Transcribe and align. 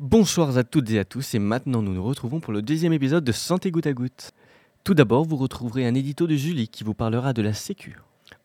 Bonsoir 0.00 0.56
à 0.56 0.62
toutes 0.62 0.92
et 0.92 1.00
à 1.00 1.04
tous, 1.04 1.34
et 1.34 1.40
maintenant 1.40 1.82
nous 1.82 1.92
nous 1.92 2.04
retrouvons 2.04 2.38
pour 2.38 2.52
le 2.52 2.62
deuxième 2.62 2.92
épisode 2.92 3.24
de 3.24 3.32
Santé 3.32 3.72
goutte 3.72 3.88
à 3.88 3.92
goutte. 3.92 4.30
Tout 4.84 4.94
d'abord, 4.94 5.24
vous 5.24 5.34
retrouverez 5.34 5.88
un 5.88 5.94
édito 5.96 6.28
de 6.28 6.36
Julie 6.36 6.68
qui 6.68 6.84
vous 6.84 6.94
parlera 6.94 7.32
de 7.32 7.42
la 7.42 7.52
Sécu. 7.52 7.96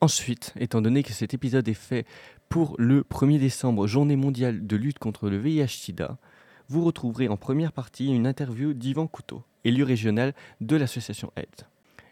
Ensuite, 0.01 0.51
étant 0.59 0.81
donné 0.81 1.03
que 1.03 1.13
cet 1.13 1.35
épisode 1.35 1.67
est 1.67 1.75
fait 1.75 2.07
pour 2.49 2.73
le 2.79 3.03
1er 3.03 3.37
décembre, 3.37 3.85
journée 3.85 4.15
mondiale 4.15 4.65
de 4.65 4.75
lutte 4.75 4.97
contre 4.97 5.29
le 5.29 5.37
VIH-Sida, 5.37 6.17
vous 6.69 6.83
retrouverez 6.83 7.27
en 7.27 7.37
première 7.37 7.71
partie 7.71 8.11
une 8.11 8.25
interview 8.25 8.73
d'Yvan 8.73 9.05
Couteau, 9.05 9.43
élu 9.63 9.83
régional 9.83 10.33
de 10.59 10.75
l'association 10.75 11.31
AIDS. 11.35 11.67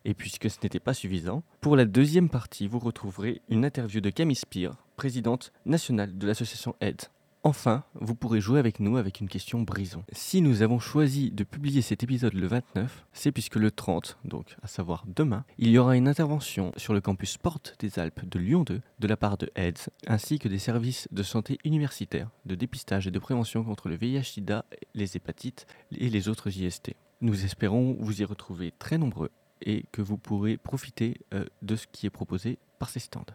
Et 0.06 0.14
puisque 0.14 0.52
ce 0.52 0.58
n'était 0.62 0.80
pas 0.80 0.94
suffisant, 0.94 1.42
pour 1.62 1.76
la 1.76 1.86
deuxième 1.86 2.30
partie, 2.30 2.68
vous 2.68 2.78
retrouverez 2.78 3.42
une 3.50 3.66
interview 3.66 4.02
de 4.02 4.12
Camille 4.12 4.36
Spire, 4.36 4.76
présidente 4.98 5.52
nationale 5.66 6.16
de 6.16 6.28
l'association 6.28 6.76
AIDS. 6.80 7.10
Enfin, 7.44 7.84
vous 7.96 8.14
pourrez 8.14 8.40
jouer 8.40 8.60
avec 8.60 8.80
nous 8.80 8.98
avec 8.98 9.20
une 9.20 9.28
question 9.28 9.62
brison. 9.62 10.04
Si 10.12 10.42
nous 10.42 10.62
avons 10.62 10.78
choisi 10.78 11.32
de 11.32 11.44
publier 11.44 11.82
cet 11.82 12.04
épisode 12.04 12.36
le 12.36 12.46
29, 12.46 13.08
c'est 13.14 13.32
puisque 13.32 13.56
le 13.56 13.72
30, 13.72 14.20
donc 14.26 14.56
à 14.62 14.68
savoir 14.68 15.06
demain, 15.08 15.44
il 15.58 15.70
y 15.70 15.80
aura 15.80 15.98
une 15.98 16.08
intervention 16.08 16.72
sur 16.78 16.94
le 16.94 17.02
campus 17.02 17.40
Porte 17.40 17.76
des 17.80 17.98
Alpes 17.98 18.30
de 18.30 18.38
Lyon 18.38 18.64
2 18.64 18.82
de 19.00 19.08
la 19.08 19.18
part 19.18 19.40
de 19.40 19.50
AIDS, 19.56 19.90
ainsi 20.06 20.38
que 20.38 20.50
des 20.50 20.60
services 20.60 21.08
de 21.12 21.24
santé 21.24 21.58
universitaires, 21.64 22.30
de 22.46 22.54
dépistage 22.54 23.08
et 23.08 23.12
de 23.12 23.20
prévention 23.20 23.64
contre 23.64 23.90
le 23.90 23.96
VIH-Sida, 23.96 24.66
les 24.94 25.18
hépatites 25.18 25.66
et 25.98 26.12
les 26.12 26.30
autres 26.30 26.56
IST. 26.56 26.94
Nous 27.22 27.44
espérons 27.44 27.98
vous 28.00 28.22
y 28.22 28.26
retrouver 28.26 28.72
très 28.78 29.00
nombreux 29.00 29.32
et 29.64 29.86
que 29.92 30.04
vous 30.04 30.18
pourrez 30.18 30.58
profiter 30.58 31.18
euh, 31.34 31.46
de 31.64 31.76
ce 31.76 31.88
qui 31.92 32.06
est 32.06 32.12
proposé 32.12 32.60
par 32.78 32.90
ces 32.90 33.00
stands. 33.00 33.26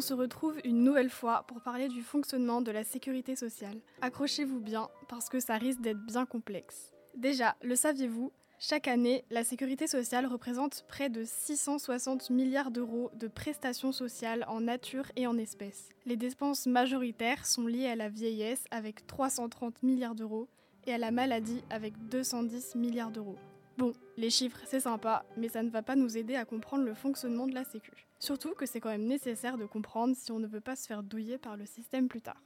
On 0.00 0.02
se 0.02 0.14
retrouve 0.14 0.58
une 0.64 0.82
nouvelle 0.82 1.10
fois 1.10 1.44
pour 1.46 1.60
parler 1.60 1.88
du 1.88 2.00
fonctionnement 2.00 2.62
de 2.62 2.70
la 2.70 2.84
sécurité 2.84 3.36
sociale. 3.36 3.76
Accrochez-vous 4.00 4.58
bien 4.58 4.88
parce 5.10 5.28
que 5.28 5.40
ça 5.40 5.58
risque 5.58 5.82
d'être 5.82 6.02
bien 6.06 6.24
complexe. 6.24 6.94
Déjà, 7.14 7.54
le 7.60 7.76
saviez-vous 7.76 8.32
chaque 8.58 8.88
année, 8.88 9.24
la 9.30 9.44
sécurité 9.44 9.86
sociale 9.86 10.24
représente 10.24 10.86
près 10.88 11.10
de 11.10 11.22
660 11.24 12.30
milliards 12.30 12.70
d'euros 12.70 13.10
de 13.12 13.28
prestations 13.28 13.92
sociales 13.92 14.46
en 14.48 14.62
nature 14.62 15.04
et 15.16 15.26
en 15.26 15.36
espèces. 15.36 15.90
Les 16.06 16.16
dépenses 16.16 16.66
majoritaires 16.66 17.44
sont 17.44 17.66
liées 17.66 17.88
à 17.88 17.96
la 17.96 18.08
vieillesse 18.08 18.64
avec 18.70 19.06
330 19.06 19.82
milliards 19.82 20.14
d'euros 20.14 20.48
et 20.86 20.94
à 20.94 20.98
la 20.98 21.10
maladie 21.10 21.62
avec 21.68 21.92
210 22.08 22.74
milliards 22.74 23.10
d'euros. 23.10 23.36
Bon, 23.76 23.92
les 24.16 24.30
chiffres 24.30 24.60
c'est 24.64 24.80
sympa, 24.80 25.26
mais 25.36 25.50
ça 25.50 25.62
ne 25.62 25.68
va 25.68 25.82
pas 25.82 25.94
nous 25.94 26.16
aider 26.16 26.36
à 26.36 26.46
comprendre 26.46 26.84
le 26.84 26.94
fonctionnement 26.94 27.46
de 27.46 27.54
la 27.54 27.64
Sécu. 27.64 28.06
Surtout 28.20 28.52
que 28.54 28.66
c'est 28.66 28.80
quand 28.80 28.90
même 28.90 29.06
nécessaire 29.06 29.56
de 29.56 29.64
comprendre 29.64 30.14
si 30.14 30.30
on 30.30 30.38
ne 30.38 30.46
veut 30.46 30.60
pas 30.60 30.76
se 30.76 30.86
faire 30.86 31.02
douiller 31.02 31.38
par 31.38 31.56
le 31.56 31.64
système 31.64 32.06
plus 32.06 32.20
tard. 32.20 32.42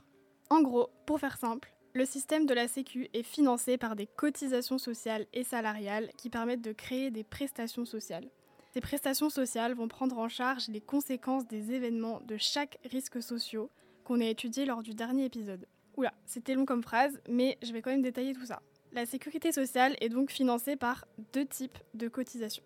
En 0.49 0.63
gros, 0.63 0.89
pour 1.05 1.19
faire 1.19 1.37
simple, 1.37 1.75
le 1.95 2.05
système 2.05 2.47
de 2.47 2.55
la 2.55 2.69
Sécu 2.69 3.09
est 3.13 3.25
financé 3.25 3.77
par 3.77 3.97
des 3.97 4.07
cotisations 4.07 4.79
sociales 4.79 5.27
et 5.33 5.43
salariales 5.43 6.11
qui 6.17 6.31
permettent 6.31 6.63
de 6.63 6.73
créer 6.73 7.11
des 7.11 7.25
prestations 7.25 7.85
sociales. 7.85 8.31
Ces 8.73 8.81
prestations 8.81 9.31
sociales 9.31 9.75
vont 9.75 9.89
prendre 9.89 10.19
en 10.19 10.29
charge 10.29 10.69
les 10.69 10.81
conséquences 10.81 11.47
des 11.49 11.73
événements 11.73 12.21
de 12.21 12.37
chaque 12.37 12.79
risque 12.85 13.21
social 13.21 13.67
qu'on 14.05 14.21
a 14.21 14.27
étudié 14.27 14.67
lors 14.67 14.83
du 14.83 14.95
dernier 14.95 15.25
épisode. 15.25 15.67
Oula, 15.97 16.15
c'était 16.25 16.55
long 16.55 16.67
comme 16.67 16.83
phrase, 16.83 17.21
mais 17.29 17.59
je 17.63 17.73
vais 17.73 17.83
quand 17.83 17.91
même 17.91 18.03
détailler 18.03 18.33
tout 18.33 18.47
ça. 18.47 18.63
La 18.93 19.07
sécurité 19.07 19.51
sociale 19.51 19.97
est 20.01 20.09
donc 20.09 20.31
financée 20.31 20.77
par 20.77 21.05
deux 21.33 21.47
types 21.47 21.79
de 21.95 22.07
cotisations. 22.07 22.65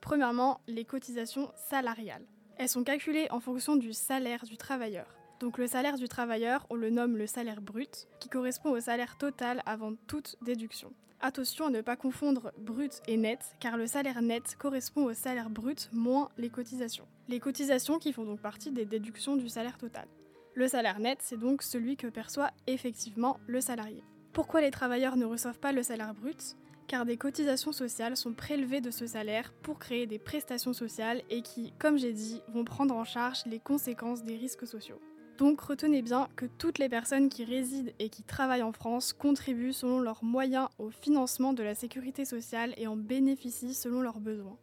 Premièrement, 0.00 0.60
les 0.66 0.84
cotisations 0.84 1.50
salariales. 1.68 2.26
Elles 2.58 2.68
sont 2.70 2.84
calculées 2.84 3.28
en 3.30 3.40
fonction 3.40 3.76
du 3.76 3.92
salaire 3.92 4.44
du 4.44 4.56
travailleur. 4.56 5.06
Donc 5.40 5.58
le 5.58 5.66
salaire 5.66 5.96
du 5.96 6.08
travailleur, 6.08 6.66
on 6.70 6.74
le 6.74 6.88
nomme 6.88 7.18
le 7.18 7.26
salaire 7.26 7.60
brut, 7.60 8.08
qui 8.18 8.30
correspond 8.30 8.70
au 8.70 8.80
salaire 8.80 9.18
total 9.18 9.62
avant 9.66 9.94
toute 10.06 10.36
déduction. 10.40 10.90
Attention 11.20 11.66
à 11.66 11.70
ne 11.70 11.82
pas 11.82 11.96
confondre 11.96 12.52
brut 12.58 13.02
et 13.06 13.18
net, 13.18 13.40
car 13.60 13.76
le 13.76 13.86
salaire 13.86 14.22
net 14.22 14.56
correspond 14.58 15.04
au 15.04 15.12
salaire 15.12 15.50
brut 15.50 15.90
moins 15.92 16.30
les 16.38 16.48
cotisations. 16.48 17.06
Les 17.28 17.40
cotisations 17.40 17.98
qui 17.98 18.14
font 18.14 18.24
donc 18.24 18.40
partie 18.40 18.70
des 18.70 18.86
déductions 18.86 19.36
du 19.36 19.50
salaire 19.50 19.76
total. 19.76 20.08
Le 20.54 20.68
salaire 20.68 20.98
net, 20.98 21.18
c'est 21.20 21.38
donc 21.38 21.62
celui 21.62 21.98
que 21.98 22.06
perçoit 22.06 22.50
effectivement 22.66 23.38
le 23.46 23.60
salarié. 23.60 24.02
Pourquoi 24.32 24.62
les 24.62 24.70
travailleurs 24.70 25.16
ne 25.16 25.26
reçoivent 25.26 25.58
pas 25.58 25.72
le 25.72 25.82
salaire 25.82 26.14
brut? 26.14 26.56
Car 26.86 27.04
des 27.04 27.16
cotisations 27.16 27.72
sociales 27.72 28.16
sont 28.16 28.32
prélevées 28.32 28.80
de 28.80 28.90
ce 28.90 29.06
salaire 29.06 29.52
pour 29.62 29.78
créer 29.78 30.06
des 30.06 30.18
prestations 30.18 30.72
sociales 30.72 31.22
et 31.30 31.42
qui, 31.42 31.72
comme 31.78 31.98
j'ai 31.98 32.12
dit, 32.12 32.40
vont 32.48 32.64
prendre 32.64 32.94
en 32.94 33.04
charge 33.04 33.44
les 33.46 33.58
conséquences 33.58 34.24
des 34.24 34.36
risques 34.36 34.66
sociaux. 34.66 35.00
Donc 35.38 35.60
retenez 35.60 36.00
bien 36.00 36.28
que 36.36 36.46
toutes 36.46 36.78
les 36.78 36.88
personnes 36.88 37.28
qui 37.28 37.44
résident 37.44 37.92
et 37.98 38.08
qui 38.08 38.22
travaillent 38.22 38.62
en 38.62 38.72
France 38.72 39.12
contribuent 39.12 39.74
selon 39.74 40.00
leurs 40.00 40.24
moyens 40.24 40.68
au 40.78 40.90
financement 40.90 41.52
de 41.52 41.62
la 41.62 41.74
sécurité 41.74 42.24
sociale 42.24 42.72
et 42.78 42.86
en 42.86 42.96
bénéficient 42.96 43.74
selon 43.74 44.00
leurs 44.00 44.20
besoins. 44.20 44.56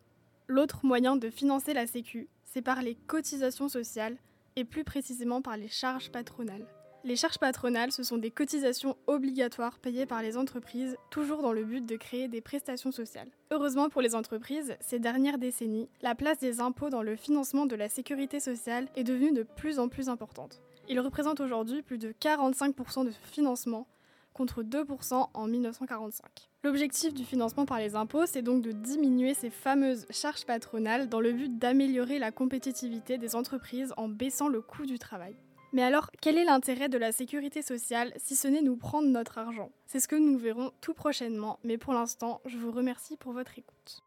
L'autre 0.47 0.79
moyen 0.83 1.16
de 1.16 1.29
financer 1.29 1.73
la 1.73 1.88
Sécu, 1.88 2.28
c'est 2.44 2.62
par 2.62 2.81
les 2.81 2.95
cotisations 2.95 3.69
sociales 3.69 4.17
et 4.56 4.66
plus 4.66 4.83
précisément 4.83 5.41
par 5.41 5.57
les 5.57 5.67
charges 5.67 6.12
patronales. 6.12 6.67
Les 7.06 7.18
charges 7.18 7.38
patronales, 7.38 7.91
ce 7.91 8.02
sont 8.02 8.18
des 8.18 8.31
cotisations 8.31 8.96
obligatoires 9.08 9.78
payées 9.80 10.06
par 10.06 10.22
les 10.22 10.38
entreprises, 10.38 10.96
toujours 11.09 11.41
dans 11.41 11.52
le 11.52 11.66
but 11.66 11.86
de 11.86 11.97
créer 11.97 12.30
des 12.30 12.40
prestations 12.40 12.94
sociales. 12.94 13.28
Heureusement 13.52 13.90
pour 13.90 14.02
les 14.02 14.16
entreprises, 14.16 14.78
ces 14.80 15.00
dernières 15.00 15.38
décennies, 15.38 15.90
la 16.02 16.16
place 16.16 16.38
des 16.38 16.62
impôts 16.62 16.90
dans 16.90 17.03
le 17.03 17.18
financement 17.18 17.66
de 17.66 17.75
la 17.75 17.90
sécurité 17.90 18.40
sociale 18.40 18.88
est 18.96 19.03
devenue 19.03 19.34
de 19.34 19.44
plus 19.44 19.80
en 19.80 19.90
plus 19.90 20.08
importante. 20.08 20.62
Ils 20.88 21.02
représentent 21.02 21.42
aujourd'hui 21.42 21.81
plus 21.81 21.97
de 21.97 22.13
45% 22.22 23.03
de 23.03 23.12
financement, 23.12 23.86
contre 24.34 24.63
2% 24.63 25.28
en 25.34 25.47
1945. 25.47 26.50
L'objectif 26.63 27.13
du 27.13 27.25
financement 27.25 27.66
par 27.66 27.80
les 27.80 27.96
impôts, 27.96 28.25
c'est 28.25 28.42
donc 28.42 28.62
de 28.62 28.72
diminuer 28.72 29.34
ces 29.34 29.50
fameuses 29.50 30.06
charges 30.09 30.46
patronales 30.46 31.09
dans 31.09 31.19
le 31.19 31.34
but 31.34 31.59
d'améliorer 31.59 32.18
la 32.18 32.31
compétitivité 32.31 33.18
des 33.18 33.36
entreprises 33.36 33.94
en 33.97 34.08
baissant 34.08 34.47
le 34.47 34.62
coût 34.62 34.86
du 34.86 34.97
travail. 34.97 35.36
Mais 35.75 35.81
alors, 35.81 36.11
quel 36.22 36.38
est 36.38 36.45
l'intérêt 36.45 36.88
de 36.88 37.00
la 37.00 37.11
sécurité 37.11 37.63
sociale 37.63 38.13
si 38.17 38.35
ce 38.35 38.47
n'est 38.47 38.61
nous 38.61 38.78
prendre 38.78 39.07
notre 39.07 39.39
argent? 39.39 39.72
C'est 39.88 40.00
ce 40.00 40.07
que 40.07 40.16
nous 40.16 40.38
verrons 40.38 40.72
tout 40.81 40.94
prochainement, 40.94 41.57
mais 41.63 41.79
pour 41.79 41.94
l'instant, 41.94 42.41
je 42.45 42.59
vous 42.59 42.72
remercie 42.72 43.17
pour 43.17 43.34
votre 43.34 43.57
écoute. 43.57 44.03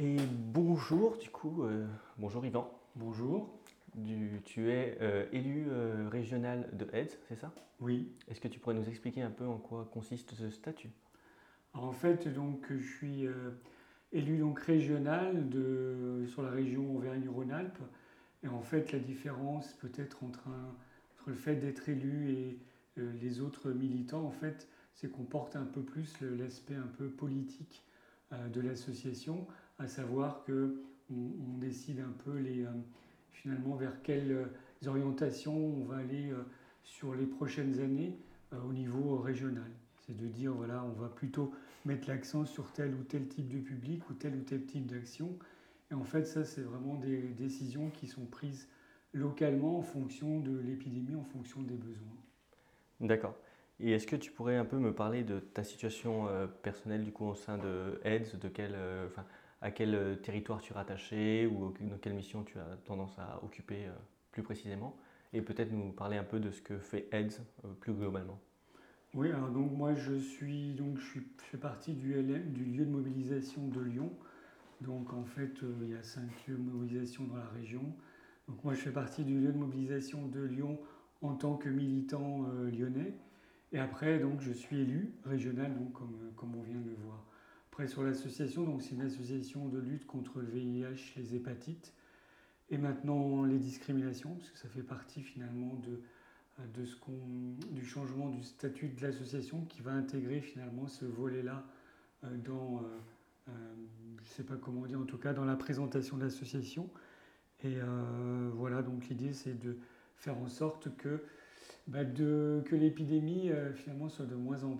Et 0.00 0.16
bonjour, 0.52 1.16
du 1.18 1.30
coup, 1.30 1.62
euh, 1.62 1.86
bonjour 2.18 2.44
Yvan. 2.44 2.68
Bonjour. 2.96 3.48
tu 4.44 4.72
es 4.72 4.98
euh, 5.00 5.24
élu 5.30 5.68
euh, 5.68 6.08
régional 6.10 6.68
de 6.72 6.88
AIDS, 6.92 7.16
c'est 7.28 7.36
ça? 7.36 7.52
Oui. 7.78 8.10
Est-ce 8.26 8.40
que 8.40 8.48
tu 8.48 8.58
pourrais 8.58 8.74
nous 8.74 8.88
expliquer 8.88 9.22
un 9.22 9.30
peu 9.30 9.46
en 9.46 9.58
quoi 9.58 9.88
consiste 9.92 10.34
ce 10.34 10.50
statut? 10.50 10.90
En 11.74 11.92
fait, 11.92 12.26
donc, 12.26 12.66
je 12.70 12.96
suis 12.96 13.28
élu 14.12 14.38
donc 14.38 14.60
régional 14.60 15.48
de, 15.48 16.24
sur 16.28 16.42
la 16.42 16.50
région 16.50 16.96
Auvergne-Rhône-Alpes. 16.96 17.82
Et 18.42 18.48
en 18.48 18.62
fait, 18.62 18.92
la 18.92 18.98
différence 18.98 19.72
peut-être 19.74 20.22
entre, 20.22 20.48
le 21.26 21.34
fait 21.34 21.56
d'être 21.56 21.88
élu 21.88 22.30
et 22.30 22.58
euh, 22.98 23.12
les 23.20 23.40
autres 23.40 23.72
militants, 23.72 24.24
en 24.24 24.30
fait, 24.30 24.68
c'est 24.94 25.10
qu'on 25.10 25.24
porte 25.24 25.56
un 25.56 25.64
peu 25.64 25.82
plus 25.82 26.20
l'aspect 26.20 26.76
un 26.76 26.86
peu 26.98 27.08
politique 27.08 27.84
euh, 28.32 28.48
de 28.48 28.60
l'association, 28.60 29.46
à 29.78 29.88
savoir 29.88 30.44
que 30.44 30.82
on, 31.10 31.58
décide 31.58 32.00
un 32.00 32.14
peu 32.24 32.38
les, 32.38 32.64
euh, 32.64 32.70
finalement 33.32 33.74
vers 33.74 34.02
quelles 34.02 34.48
orientations 34.86 35.56
on 35.56 35.84
va 35.84 35.96
aller 35.96 36.32
sur 36.82 37.14
les 37.14 37.26
prochaines 37.26 37.80
années 37.80 38.16
au 38.52 38.72
niveau 38.72 39.18
régional. 39.18 39.70
C'est 39.98 40.16
de 40.16 40.26
dire, 40.26 40.52
voilà, 40.52 40.84
on 40.84 41.00
va 41.00 41.08
plutôt 41.08 41.52
mettre 41.86 42.08
l'accent 42.08 42.44
sur 42.44 42.72
tel 42.72 42.94
ou 42.94 43.02
tel 43.04 43.28
type 43.28 43.48
de 43.48 43.58
public 43.58 44.08
ou 44.10 44.14
tel 44.14 44.34
ou 44.34 44.42
tel 44.42 44.64
type 44.66 44.86
d'action. 44.86 45.38
Et 45.90 45.94
en 45.94 46.04
fait, 46.04 46.24
ça, 46.24 46.44
c'est 46.44 46.62
vraiment 46.62 46.96
des 46.96 47.22
décisions 47.22 47.90
qui 47.90 48.06
sont 48.06 48.26
prises 48.26 48.68
localement 49.12 49.78
en 49.78 49.82
fonction 49.82 50.40
de 50.40 50.58
l'épidémie, 50.58 51.14
en 51.14 51.24
fonction 51.24 51.62
des 51.62 51.76
besoins. 51.76 52.16
D'accord. 53.00 53.36
Et 53.78 53.92
est-ce 53.92 54.06
que 54.06 54.16
tu 54.16 54.32
pourrais 54.32 54.56
un 54.56 54.64
peu 54.64 54.78
me 54.78 54.92
parler 54.94 55.22
de 55.22 55.38
ta 55.38 55.62
situation 55.62 56.28
euh, 56.28 56.46
personnelle 56.46 57.04
du 57.04 57.12
coup 57.12 57.26
au 57.26 57.34
sein 57.34 57.58
de 57.58 58.00
AIDS, 58.04 58.38
de 58.38 58.48
quel, 58.48 58.72
euh, 58.74 59.06
à 59.60 59.70
quel 59.70 59.94
euh, 59.94 60.16
territoire 60.16 60.60
tu 60.60 60.72
es 60.72 60.76
rattaché 60.76 61.46
ou 61.46 61.74
dans 61.80 61.98
quelle 61.98 62.14
mission 62.14 62.42
tu 62.42 62.58
as 62.58 62.76
tendance 62.84 63.18
à 63.18 63.42
occuper 63.44 63.86
plus 64.32 64.42
précisément? 64.42 64.96
Et 65.32 65.42
peut-être 65.42 65.72
nous 65.72 65.92
parler 65.92 66.16
un 66.16 66.24
peu 66.24 66.40
de 66.40 66.50
ce 66.50 66.62
que 66.62 66.78
fait 66.78 67.08
AIDS 67.12 67.42
plus 67.80 67.92
globalement. 67.92 68.40
Oui, 69.16 69.32
alors 69.32 69.48
donc 69.48 69.72
moi 69.72 69.94
je 69.94 70.12
suis 70.12 70.74
donc 70.74 70.98
je, 70.98 71.20
fais 71.38 71.56
partie 71.56 71.94
du 71.94 72.12
LM, 72.12 72.52
du 72.52 72.66
lieu 72.66 72.84
de 72.84 72.90
mobilisation 72.90 73.66
de 73.66 73.80
Lyon. 73.80 74.12
Donc 74.82 75.14
en 75.14 75.24
fait 75.24 75.62
euh, 75.62 75.72
il 75.84 75.88
y 75.88 75.94
a 75.94 76.02
cinq 76.02 76.28
lieux 76.46 76.58
de 76.58 76.70
mobilisation 76.70 77.24
dans 77.24 77.36
la 77.36 77.48
région. 77.48 77.80
Donc 78.46 78.62
moi 78.62 78.74
je 78.74 78.80
fais 78.80 78.90
partie 78.90 79.24
du 79.24 79.40
lieu 79.40 79.52
de 79.52 79.56
mobilisation 79.56 80.26
de 80.26 80.42
Lyon 80.42 80.78
en 81.22 81.34
tant 81.34 81.56
que 81.56 81.70
militant 81.70 82.44
euh, 82.50 82.70
lyonnais. 82.70 83.14
Et 83.72 83.78
après 83.78 84.18
donc 84.18 84.42
je 84.42 84.52
suis 84.52 84.80
élu 84.80 85.14
régional 85.24 85.74
donc 85.74 85.94
comme, 85.94 86.18
comme 86.36 86.54
on 86.54 86.62
vient 86.62 86.80
de 86.80 86.90
le 86.90 86.96
voir. 86.96 87.24
Après, 87.72 87.88
sur 87.88 88.02
l'association, 88.02 88.64
donc 88.64 88.82
c'est 88.82 88.94
une 88.94 89.02
association 89.02 89.68
de 89.68 89.78
lutte 89.78 90.06
contre 90.06 90.40
le 90.40 90.46
VIH, 90.46 91.14
les 91.16 91.34
hépatites, 91.34 91.92
et 92.70 92.78
maintenant 92.78 93.44
les 93.44 93.58
discriminations, 93.58 94.34
parce 94.34 94.50
que 94.50 94.58
ça 94.58 94.68
fait 94.68 94.82
partie 94.82 95.22
finalement 95.22 95.74
de, 95.74 96.00
de 96.74 96.84
ce 96.84 96.96
du 97.70 97.84
changement 97.84 98.30
du 98.30 98.42
statut 98.42 98.88
de 98.88 99.02
l'association 99.02 99.64
qui 99.66 99.82
va 99.82 99.92
intégrer 99.92 100.40
finalement 100.40 100.86
ce 100.88 101.04
volet-là 101.04 101.64
euh, 102.24 102.36
dans, 102.38 102.78
euh, 102.78 103.50
euh, 103.50 103.52
je 104.22 104.28
sais 104.28 104.42
pas 104.42 104.56
comment 104.56 104.82
en 104.82 105.04
tout 105.04 105.18
cas 105.18 105.32
dans 105.32 105.44
la 105.44 105.56
présentation 105.56 106.16
de 106.16 106.24
l'association. 106.24 106.88
Et 107.64 107.78
voilà, 108.52 108.82
donc 108.82 109.08
l'idée 109.08 109.32
c'est 109.32 109.58
de 109.58 109.78
faire 110.16 110.36
en 110.38 110.46
sorte 110.46 110.94
que, 110.98 111.24
bah, 111.88 112.04
de, 112.04 112.62
que 112.66 112.76
l'épidémie 112.76 113.50
finalement 113.74 114.08
soit 114.08 114.26
de 114.26 114.36
moins, 114.36 114.62
en, 114.62 114.78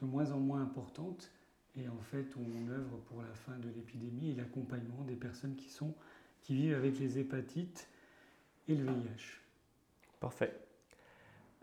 de 0.00 0.06
moins 0.06 0.30
en 0.30 0.38
moins 0.38 0.62
importante. 0.62 1.30
Et 1.76 1.88
en 1.88 1.98
fait, 1.98 2.26
on 2.38 2.70
œuvre 2.70 2.96
pour 3.08 3.20
la 3.20 3.34
fin 3.34 3.58
de 3.58 3.68
l'épidémie 3.68 4.30
et 4.30 4.34
l'accompagnement 4.34 5.02
des 5.02 5.16
personnes 5.16 5.56
qui, 5.56 5.68
sont, 5.68 5.94
qui 6.42 6.54
vivent 6.54 6.76
avec 6.76 6.98
les 6.98 7.18
hépatites 7.18 7.88
et 8.68 8.76
le 8.76 8.84
VIH. 8.84 9.40
Parfait. 10.20 10.65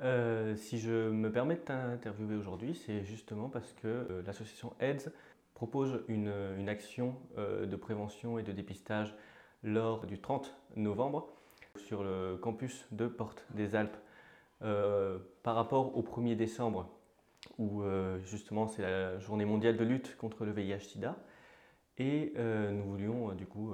Euh, 0.02 0.56
si 0.56 0.80
je 0.80 1.10
me 1.10 1.32
permets 1.32 1.56
de 1.56 1.62
t'interviewer 1.62 2.36
aujourd'hui, 2.36 2.76
c'est 2.76 3.04
justement 3.04 3.50
parce 3.50 3.72
que 3.74 3.88
euh, 3.88 4.24
l'association 4.26 4.74
AIDS 4.80 5.12
propose 5.54 6.04
une, 6.08 6.68
action 6.68 7.16
euh, 7.38 7.66
de 7.66 7.76
prévention 7.76 8.40
et 8.40 8.44
de 8.44 8.52
dépistage 8.52 9.16
lors 9.64 10.06
du 10.06 10.20
30 10.20 10.56
novembre 10.76 11.30
sur 11.78 12.04
le 12.04 12.38
campus 12.38 12.86
de 12.92 13.08
Porte 13.08 13.46
des 13.54 13.76
Alpes 13.76 13.98
par 15.44 15.56
rapport 15.56 15.98
au 15.98 16.02
1er 16.02 16.38
décembre 16.38 16.88
où 17.58 17.84
justement 18.24 18.68
c'est 18.68 18.82
la 18.82 19.20
journée 19.20 19.44
mondiale 19.44 19.76
de 19.76 19.84
lutte 19.84 20.16
contre 20.18 20.46
le 20.46 20.54
VIH-Sida. 20.54 21.18
Et 21.98 22.34
nous 22.38 22.84
voulions 22.84 23.34
du 23.34 23.46
coup 23.46 23.74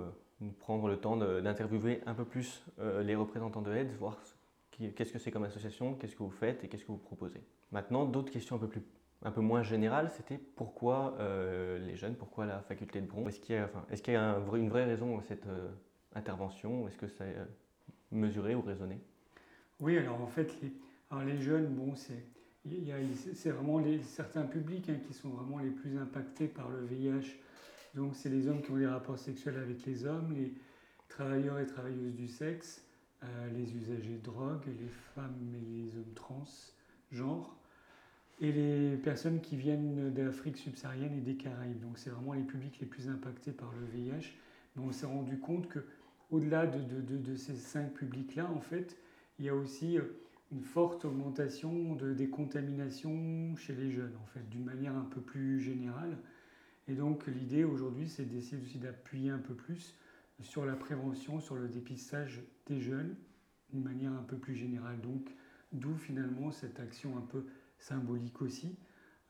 prendre 0.60 0.88
le 0.88 0.98
temps 0.98 1.18
d'interviewer 1.18 2.02
un 2.08 2.14
peu 2.16 2.26
plus 2.26 2.64
les 3.02 3.16
représentants 3.16 3.62
de 3.62 3.72
AIDS, 3.72 3.94
voir 4.00 4.18
Qu'est-ce 4.96 5.12
que 5.12 5.20
c'est 5.20 5.32
comme 5.32 5.44
association 5.44 5.96
Qu'est-ce 5.96 6.16
que 6.16 6.24
vous 6.24 6.30
faites 6.30 6.64
et 6.64 6.68
qu'est-ce 6.70 6.86
que 6.86 6.92
vous 6.92 6.98
proposez. 6.98 7.42
Maintenant, 7.72 8.06
d'autres 8.06 8.32
questions 8.32 8.56
un 8.56 8.60
peu, 8.60 8.68
plus, 8.68 8.82
un 9.24 9.32
peu 9.32 9.42
moins 9.42 9.62
générales, 9.62 10.10
c'était 10.16 10.38
pourquoi 10.38 11.16
euh, 11.20 11.78
les 11.80 11.96
jeunes, 11.96 12.16
pourquoi 12.16 12.46
la 12.46 12.62
faculté 12.62 13.02
de 13.02 13.08
Bron? 13.08 13.28
Est-ce 13.28 13.40
qu'il 13.40 13.56
y 13.56 13.58
a, 13.58 13.70
y 14.14 14.16
a 14.16 14.58
une 14.58 14.70
vraie 14.70 14.86
raison 14.86 15.20
à 15.20 15.24
cette 15.24 15.48
euh, 15.48 15.70
intervention? 16.16 16.88
Est-ce 16.88 16.98
que 16.98 17.08
c'est 17.08 17.36
euh, 17.36 17.46
mesuré 18.12 18.56
ou 18.56 18.62
raisonné? 18.62 19.00
Oui, 19.82 19.98
alors 19.98 20.22
en 20.22 20.28
fait, 20.28 20.62
les, 20.62 20.72
alors 21.12 21.26
les 21.26 21.42
jeunes, 21.42 21.68
bon, 21.68 21.96
c'est, 21.96 22.24
c'est 23.34 23.52
vraiment 23.52 23.84
certains 24.04 24.44
publics 24.44 24.90
hein, 24.90 25.00
qui 25.06 25.14
sont 25.14 25.30
vraiment 25.30 25.60
les 25.60 25.72
plus 25.72 25.98
impactés 25.98 26.48
par 26.48 26.70
le 26.70 26.86
VIH. 26.86 27.38
Donc, 27.96 28.16
c'est 28.16 28.30
les 28.30 28.48
hommes 28.48 28.62
qui 28.62 28.72
ont 28.72 28.78
des 28.78 28.88
rapports 28.88 29.18
sexuels 29.18 29.58
avec 29.58 29.86
les 29.86 30.06
hommes, 30.06 30.34
les 30.34 30.54
travailleurs 31.08 31.60
et 31.60 31.66
travailleuses 31.66 32.16
du 32.16 32.28
sexe, 32.28 32.86
euh, 33.24 33.50
les 33.52 33.76
usagers 33.76 34.18
de 34.18 34.24
drogue, 34.24 34.66
les 34.66 34.90
femmes 35.16 35.54
et 35.56 35.66
les 35.66 35.96
hommes 35.98 36.14
trans, 36.16 36.46
genre, 37.12 37.56
et 38.42 38.52
les 38.52 38.98
personnes 38.98 39.42
qui 39.42 39.58
viennent 39.58 40.14
d'Afrique 40.14 40.58
subsaharienne 40.58 41.18
et 41.18 41.22
des 41.22 41.36
Caraïbes. 41.36 41.82
Donc 41.82 41.98
c'est 41.98 42.10
vraiment 42.10 42.34
les 42.34 42.44
publics 42.44 42.80
les 42.80 42.86
plus 42.86 43.10
impactés 43.10 43.52
par 43.52 43.72
le 43.74 43.86
VIH. 43.86 44.34
Mais 44.76 44.84
on 44.84 44.92
s'est 44.92 45.06
rendu 45.06 45.38
compte 45.40 45.68
que 45.68 45.80
au-delà 46.32 46.68
de, 46.68 47.02
de, 47.02 47.36
ces 47.36 47.56
cinq 47.56 47.94
publics-là, 47.94 48.50
en 48.50 48.62
fait, 48.62 48.98
il 49.40 49.46
y 49.46 49.50
a 49.50 49.56
aussi 49.56 49.98
euh, 49.98 50.04
une 50.52 50.64
forte 50.64 51.06
augmentation 51.06 51.96
de, 51.96 52.14
des 52.14 52.30
contaminations 52.30 53.56
chez 53.56 53.74
les 53.74 53.92
jeunes, 53.92 54.16
en 54.24 54.28
fait, 54.28 54.48
d'une 54.50 54.64
manière 54.64 54.96
un 54.96 55.06
peu 55.06 55.22
plus 55.22 55.60
générale. 55.60 56.18
Et 56.88 56.94
donc 56.94 57.28
l'idée 57.28 57.64
aujourd'hui, 57.64 58.08
c'est 58.08 58.26
d'essayer 58.26 58.62
aussi 58.62 58.78
d'appuyer 58.78 59.32
un 59.32 59.40
peu 59.40 59.54
plus 59.54 59.96
sur 60.42 60.66
la 60.66 60.76
prévention, 60.76 61.40
sur 61.40 61.56
le 61.56 61.68
dépistage 61.68 62.42
des 62.68 62.80
jeunes, 62.80 63.16
d'une 63.72 63.84
manière 63.84 64.14
un 64.14 64.24
peu 64.24 64.38
plus 64.38 64.56
générale. 64.56 65.00
Donc, 65.02 65.30
d'où 65.72 65.96
finalement 65.96 66.52
cette 66.52 66.80
action 66.80 67.18
un 67.18 67.22
peu 67.22 67.46
symbolique 67.78 68.42
aussi, 68.42 68.78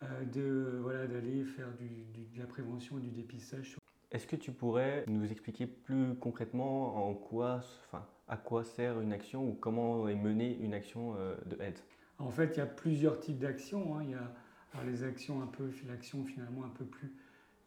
euh, 0.03 0.25
de 0.25 0.79
voilà 0.81 1.07
d'aller 1.07 1.43
faire 1.43 1.73
du, 1.75 1.87
de 2.13 2.39
la 2.39 2.45
prévention 2.45 2.97
et 2.97 3.01
du 3.01 3.09
dépistage. 3.09 3.77
Est-ce 4.11 4.25
que 4.25 4.35
tu 4.35 4.51
pourrais 4.51 5.03
nous 5.07 5.29
expliquer 5.31 5.67
plus 5.67 6.15
concrètement 6.15 7.07
en 7.07 7.13
quoi, 7.13 7.61
enfin, 7.87 8.07
à 8.27 8.37
quoi 8.37 8.63
sert 8.63 9.01
une 9.01 9.13
action 9.13 9.47
ou 9.47 9.53
comment 9.53 10.07
est 10.07 10.15
menée 10.15 10.57
une 10.61 10.73
action 10.73 11.15
euh, 11.17 11.35
de 11.45 11.61
aide? 11.61 11.77
En 12.17 12.31
fait, 12.31 12.55
il 12.55 12.57
y 12.57 12.61
a 12.61 12.65
plusieurs 12.65 13.19
types 13.19 13.39
d'actions. 13.39 13.97
Hein. 13.97 14.03
Il 14.03 14.11
y 14.11 14.15
a 14.15 14.83
les 14.85 15.03
actions 15.03 15.41
un 15.41 15.47
peu, 15.47 15.71
l'action 15.87 16.23
finalement 16.25 16.63
un 16.63 16.69
peu 16.69 16.85
plus 16.85 17.13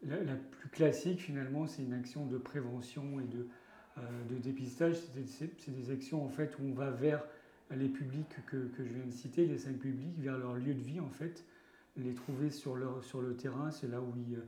la, 0.05 0.35
plus 0.35 0.69
classique, 0.69 1.21
finalement, 1.21 1.67
c'est 1.67 1.83
une 1.83 1.95
action 1.95 2.27
de 2.27 2.39
prévention 2.39 3.21
et 3.21 3.25
de, 3.25 3.47
euh, 3.99 4.39
dépistage. 4.43 4.97
C'est 5.27 5.71
des, 5.73 5.91
actions 5.91 6.25
en 6.25 6.29
fait, 6.29 6.59
où 6.59 6.65
on 6.65 6.73
va 6.73 6.91
vers 6.91 7.25
les 7.71 7.89
publics 7.89 8.37
que, 8.47 8.57
que, 8.69 8.85
je 8.85 8.93
viens 8.93 9.07
de 9.07 9.13
citer, 9.13 9.47
les 9.47 9.59
cinq 9.59 9.79
publics, 9.79 10.19
vers 10.19 10.39
leur 10.39 10.55
lieu 10.55 10.75
de 10.75 10.83
vie, 10.83 11.01
en 11.01 11.11
fait, 11.11 11.45
les 11.97 12.15
trouver 12.15 12.51
sur, 12.51 12.77
leur, 12.77 13.03
sur 13.05 13.21
le 13.21 13.37
terrain, 13.37 13.71
c'est 13.71 13.89
là 13.89 14.01
où 14.01 14.13
ils, 14.17 14.39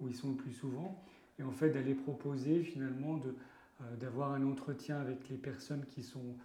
où 0.00 0.08
ils 0.08 0.14
sont 0.14 0.30
le 0.30 0.36
plus 0.36 0.52
souvent, 0.52 1.02
et 1.38 1.42
en 1.42 1.52
fait 1.52 1.70
d'aller 1.70 1.94
proposer 1.94 2.62
finalement 2.62 3.20
euh, 3.80 3.96
d'avoir 3.96 4.32
un 4.32 4.44
entretien 4.46 5.00
avec 5.00 5.28
les 5.28 5.36
personnes 5.36 5.84
qui 5.86 6.02
sont 6.02 6.36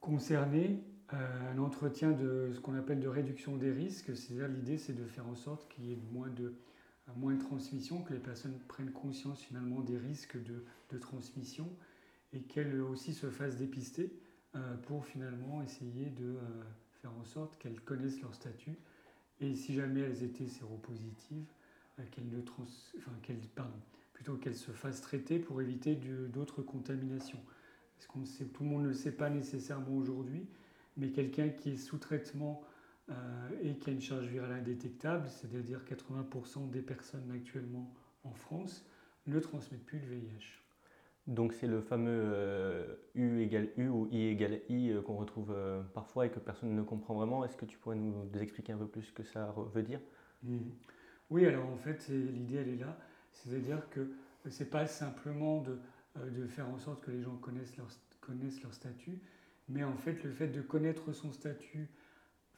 concernées, 0.00 0.82
euh, 1.12 1.52
un 1.52 1.58
entretien 1.58 2.12
de 2.12 2.50
ce 2.52 2.60
qu'on 2.60 2.74
appelle 2.74 3.00
de 3.00 3.08
réduction 3.08 3.56
des 3.56 3.72
risques, 3.72 4.16
c'est-à-dire 4.16 4.48
l'idée 4.48 4.78
c'est 4.78 4.92
de 4.92 5.04
faire 5.04 5.26
en 5.26 5.34
sorte 5.34 5.68
qu'il 5.68 5.86
y 5.86 5.92
ait 5.92 5.98
moins 6.12 6.28
de 6.28 6.54
moins 7.16 7.34
de 7.34 7.40
transmission, 7.40 8.02
que 8.02 8.12
les 8.12 8.20
personnes 8.20 8.58
prennent 8.68 8.92
conscience 8.92 9.42
finalement 9.42 9.80
des 9.80 9.98
risques 9.98 10.38
de, 10.42 10.98
transmission 10.98 11.68
et 12.32 12.40
qu'elles 12.40 12.80
aussi 12.80 13.14
se 13.14 13.30
fassent 13.30 13.56
dépister 13.56 14.12
euh, 14.54 14.76
pour 14.86 15.04
finalement 15.04 15.62
essayer 15.62 16.06
de 16.06 16.24
euh, 16.24 16.40
faire 17.00 17.12
en 17.12 17.24
sorte 17.24 17.58
qu'elles 17.58 17.80
connaissent 17.80 18.20
leur 18.20 18.34
statut 18.34 18.76
et 19.40 19.54
si 19.54 19.74
jamais 19.74 20.00
elles 20.00 20.22
étaient 20.22 20.48
séropositives, 20.48 21.46
euh, 21.98 22.02
qu'elles 22.10 22.28
ne 22.28 22.40
trans... 22.40 22.66
enfin, 22.98 23.12
qu'elles, 23.22 23.40
pardon, 23.54 23.78
plutôt 24.12 24.36
qu'elles 24.36 24.56
se 24.56 24.72
fassent 24.72 25.00
traiter 25.00 25.38
pour 25.38 25.60
éviter 25.62 25.94
d'autres 26.32 26.62
contaminations. 26.62 27.40
Parce 27.96 28.06
qu'on 28.06 28.24
sait, 28.24 28.46
tout 28.46 28.64
le 28.64 28.70
monde 28.70 28.82
ne 28.82 28.88
le 28.88 28.94
sait 28.94 29.12
pas 29.12 29.30
nécessairement 29.30 29.96
aujourd'hui, 29.96 30.46
mais 30.96 31.10
quelqu'un 31.10 31.48
qui 31.48 31.70
est 31.70 31.76
sous 31.76 31.98
traitement 31.98 32.62
euh, 33.10 33.48
et 33.62 33.78
qui 33.78 33.88
a 33.88 33.92
une 33.94 34.02
charge 34.02 34.26
virale 34.26 34.52
indétectable, 34.52 35.28
c'est-à-dire 35.28 35.80
80% 35.88 36.68
des 36.70 36.82
personnes 36.82 37.30
actuellement 37.34 37.90
en 38.22 38.34
France 38.34 38.86
ne 39.26 39.40
transmettent 39.40 39.86
plus 39.86 39.98
le 39.98 40.06
VIH. 40.06 40.62
Donc 41.26 41.54
c'est 41.54 41.66
le 41.66 41.80
fameux 41.80 42.22
euh, 42.24 42.96
U 43.14 43.40
égale 43.40 43.70
U 43.78 43.88
ou 43.88 44.08
I 44.10 44.26
égale 44.26 44.60
I 44.68 44.90
euh, 44.90 45.00
qu'on 45.00 45.16
retrouve 45.16 45.54
parfois 45.94 46.26
et 46.26 46.30
que 46.30 46.38
personne 46.38 46.74
ne 46.74 46.82
comprend 46.82 47.14
vraiment. 47.14 47.44
Est-ce 47.44 47.56
que 47.56 47.64
tu 47.64 47.78
pourrais 47.78 47.96
nous 47.96 48.30
expliquer 48.38 48.72
un 48.72 48.78
peu 48.78 48.86
plus 48.86 49.02
ce 49.02 49.12
que 49.12 49.22
ça 49.22 49.54
veut 49.74 49.82
dire? 49.82 50.00
Mmh. 50.42 50.58
Oui, 51.30 51.46
alors 51.46 51.66
en 51.66 51.76
fait 51.76 52.08
l'idée 52.08 52.56
elle 52.56 52.68
est 52.68 52.76
là, 52.76 52.98
c'est-à-dire 53.32 53.88
que 53.90 54.10
ce 54.48 54.62
n'est 54.62 54.68
pas 54.68 54.86
simplement 54.86 55.62
de, 55.62 55.78
de, 56.30 56.46
faire 56.46 56.68
en 56.68 56.78
sorte 56.78 57.02
que 57.02 57.10
les 57.10 57.22
gens 57.22 57.36
connaissent 57.36 57.76
leur, 57.76 57.88
connaissent 58.20 58.62
leur 58.62 58.72
statut, 58.72 59.20
mais 59.68 59.84
en 59.84 59.96
fait 59.96 60.22
le 60.24 60.30
fait 60.30 60.48
de 60.48 60.62
connaître 60.62 61.12
son 61.12 61.32
statut, 61.32 61.90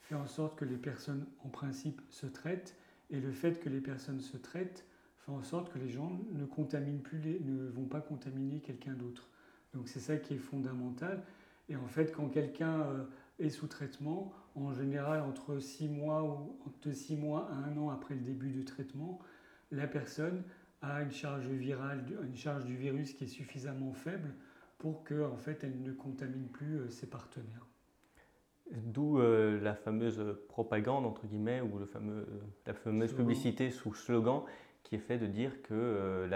fait 0.01 0.15
en 0.15 0.27
sorte 0.27 0.57
que 0.57 0.65
les 0.65 0.77
personnes, 0.77 1.25
en 1.43 1.49
principe, 1.49 2.01
se 2.09 2.25
traitent, 2.25 2.75
et 3.09 3.19
le 3.19 3.31
fait 3.31 3.59
que 3.59 3.69
les 3.69 3.81
personnes 3.81 4.21
se 4.21 4.37
traitent 4.37 4.85
fait 5.21 5.31
en 5.31 5.43
sorte 5.43 5.71
que 5.71 5.79
les 5.79 5.89
gens 5.89 6.19
ne 6.31 6.45
contaminent 6.45 7.01
plus, 7.01 7.19
les, 7.19 7.39
ne 7.39 7.69
vont 7.69 7.85
pas 7.85 8.01
contaminer 8.01 8.59
quelqu'un 8.59 8.93
d'autre. 8.93 9.29
Donc 9.73 9.87
c'est 9.87 9.99
ça 9.99 10.17
qui 10.17 10.33
est 10.33 10.39
fondamental. 10.39 11.23
Et 11.69 11.75
en 11.75 11.87
fait, 11.87 12.11
quand 12.11 12.27
quelqu'un 12.27 12.81
euh, 12.81 13.03
est 13.39 13.49
sous 13.49 13.67
traitement, 13.67 14.33
en 14.55 14.73
général, 14.73 15.21
entre 15.21 15.59
6 15.59 15.87
mois 15.87 16.23
ou 16.23 16.71
de 16.83 16.91
6 16.91 17.15
mois 17.15 17.49
à 17.51 17.69
1 17.69 17.77
an 17.77 17.89
après 17.89 18.15
le 18.15 18.21
début 18.21 18.49
du 18.49 18.65
traitement, 18.65 19.19
la 19.71 19.87
personne 19.87 20.43
a 20.81 21.03
une 21.03 21.11
charge 21.11 21.47
virale, 21.47 22.03
une 22.23 22.35
charge 22.35 22.65
du 22.65 22.75
virus 22.75 23.13
qui 23.13 23.25
est 23.25 23.27
suffisamment 23.27 23.93
faible 23.93 24.33
pour 24.79 25.03
qu'en 25.03 25.31
en 25.33 25.37
fait, 25.37 25.63
elle 25.63 25.81
ne 25.81 25.93
contamine 25.93 26.47
plus 26.47 26.79
euh, 26.79 26.89
ses 26.89 27.07
partenaires. 27.07 27.67
D'où 28.71 29.19
euh, 29.19 29.59
la 29.61 29.75
fameuse 29.75 30.23
propagande, 30.47 31.05
entre 31.05 31.27
guillemets, 31.27 31.61
ou 31.61 31.77
le 31.77 31.85
fameux, 31.85 32.25
la 32.65 32.73
fameuse 32.73 33.13
publicité 33.13 33.69
sous 33.69 33.93
slogan 33.93 34.43
qui 34.83 34.95
est 34.95 34.99
fait 34.99 35.17
de 35.17 35.27
dire 35.27 35.61
que 35.61 35.73
euh, 35.73 36.27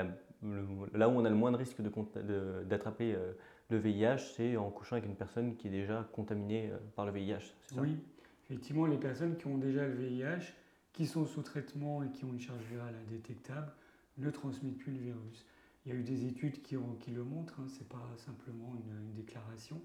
là 0.93 1.09
où 1.09 1.11
on 1.11 1.23
a 1.23 1.29
le 1.29 1.35
moins 1.35 1.51
de 1.51 1.57
risque 1.57 1.81
d'attraper 1.81 3.15
euh, 3.15 3.31
le 3.69 3.77
VIH, 3.77 4.33
c'est 4.35 4.57
en 4.57 4.69
couchant 4.69 4.97
avec 4.97 5.09
une 5.09 5.15
personne 5.15 5.55
qui 5.55 5.67
est 5.67 5.71
déjà 5.71 6.07
contaminée 6.11 6.71
par 6.95 7.05
le 7.05 7.11
VIH. 7.13 7.53
oui, 7.77 7.97
effectivement, 8.43 8.85
les 8.85 8.97
personnes 8.97 9.37
qui 9.37 9.47
ont 9.47 9.57
déjà 9.57 9.87
le 9.87 9.93
VIH, 9.93 10.53
qui 10.91 11.07
sont 11.07 11.25
sous 11.25 11.41
traitement 11.41 12.03
et 12.03 12.09
qui 12.11 12.25
ont 12.25 12.33
une 12.33 12.39
charge 12.39 12.63
virale 12.69 12.95
indétectable, 13.07 13.71
ne 14.17 14.29
transmettent 14.29 14.77
plus 14.77 14.91
le 14.91 14.99
virus. 14.99 15.45
Il 15.85 15.93
y 15.93 15.95
a 15.95 15.99
eu 15.99 16.03
des 16.03 16.25
études 16.25 16.61
qui, 16.61 16.75
qui 16.99 17.11
le 17.11 17.23
montrent, 17.23 17.59
hein, 17.59 17.67
ce 17.67 17.79
n'est 17.79 17.85
pas 17.85 18.07
simplement 18.17 18.73
une, 18.75 19.07
une 19.07 19.13
déclaration. 19.13 19.81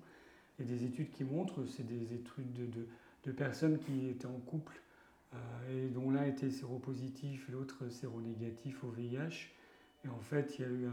Il 0.61 0.71
y 0.71 0.75
a 0.75 0.77
des 0.77 0.85
études 0.85 1.11
qui 1.11 1.25
montrent, 1.25 1.65
c'est 1.67 1.87
des 1.87 2.15
études 2.15 2.53
de, 2.53 2.87
de, 3.25 3.33
personnes 3.33 3.79
qui 3.79 4.09
étaient 4.09 4.27
en 4.27 4.39
couple 4.41 4.81
et 5.71 5.89
dont 5.89 6.11
l'un 6.11 6.25
était 6.25 6.51
séropositif, 6.51 7.49
l'autre 7.51 7.89
séronégatif 7.89 8.85
au 8.85 8.91
VIH. 8.91 9.49
Et 10.05 10.09
en 10.09 10.21
fait, 10.21 10.59
il 10.59 10.63
y 10.63 10.65
a 10.65 10.69
eu 10.69 10.89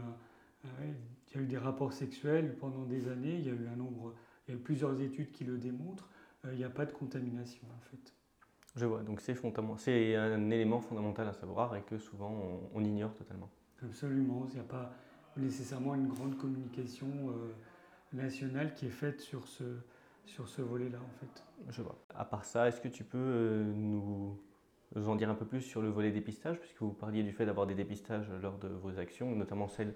il 0.64 1.36
y 1.36 1.38
a 1.38 1.42
eu 1.42 1.46
des 1.46 1.58
rapports 1.58 1.92
sexuels 1.92 2.56
pendant 2.58 2.84
des 2.84 3.08
années, 3.08 3.36
il 3.36 3.46
y 3.46 3.50
a 3.50 3.52
eu 3.52 3.68
un 3.72 3.76
nombre, 3.76 4.14
il 4.46 4.54
y 4.54 4.56
a 4.56 4.60
eu 4.60 4.62
plusieurs 4.62 5.00
études 5.00 5.30
qui 5.30 5.44
le 5.44 5.58
démontrent, 5.58 6.08
il 6.44 6.56
n'y 6.56 6.64
a 6.64 6.70
pas 6.70 6.86
de 6.86 6.92
contamination 6.92 7.66
en 7.76 7.80
fait. 7.80 8.14
Je 8.76 8.86
vois, 8.86 9.02
donc 9.02 9.20
c'est 9.20 9.36
un 10.16 10.50
élément 10.50 10.80
fondamental 10.80 11.26
à 11.28 11.32
savoir 11.32 11.74
et 11.76 11.82
que 11.82 11.98
souvent 11.98 12.60
on, 12.74 12.84
ignore 12.84 13.12
totalement. 13.14 13.50
Absolument, 13.82 14.46
il 14.48 14.54
n'y 14.54 14.60
a 14.60 14.64
pas 14.64 14.92
nécessairement 15.36 15.94
une 15.94 16.08
grande 16.08 16.36
communication 16.36 17.06
euh, 17.28 17.52
nationale 18.12 18.74
qui 18.74 18.86
est 18.86 18.90
faite 18.90 19.20
sur 19.20 19.46
ce, 19.46 19.64
sur 20.26 20.48
ce 20.48 20.62
volet-là 20.62 20.98
en 20.98 21.18
fait. 21.20 21.42
Je 21.70 21.82
vois. 21.82 21.98
À 22.14 22.24
part 22.24 22.44
ça, 22.44 22.68
est-ce 22.68 22.80
que 22.80 22.88
tu 22.88 23.04
peux 23.04 23.18
euh, 23.18 23.64
nous 23.64 24.38
en 24.96 25.16
dire 25.16 25.30
un 25.30 25.34
peu 25.34 25.44
plus 25.44 25.60
sur 25.60 25.82
le 25.82 25.88
volet 25.88 26.10
dépistage, 26.10 26.58
puisque 26.58 26.80
vous 26.80 26.92
parliez 26.92 27.22
du 27.22 27.32
fait 27.32 27.46
d'avoir 27.46 27.66
des 27.66 27.74
dépistages 27.74 28.30
lors 28.42 28.58
de 28.58 28.68
vos 28.68 28.98
actions, 28.98 29.34
notamment 29.34 29.68
celles 29.68 29.94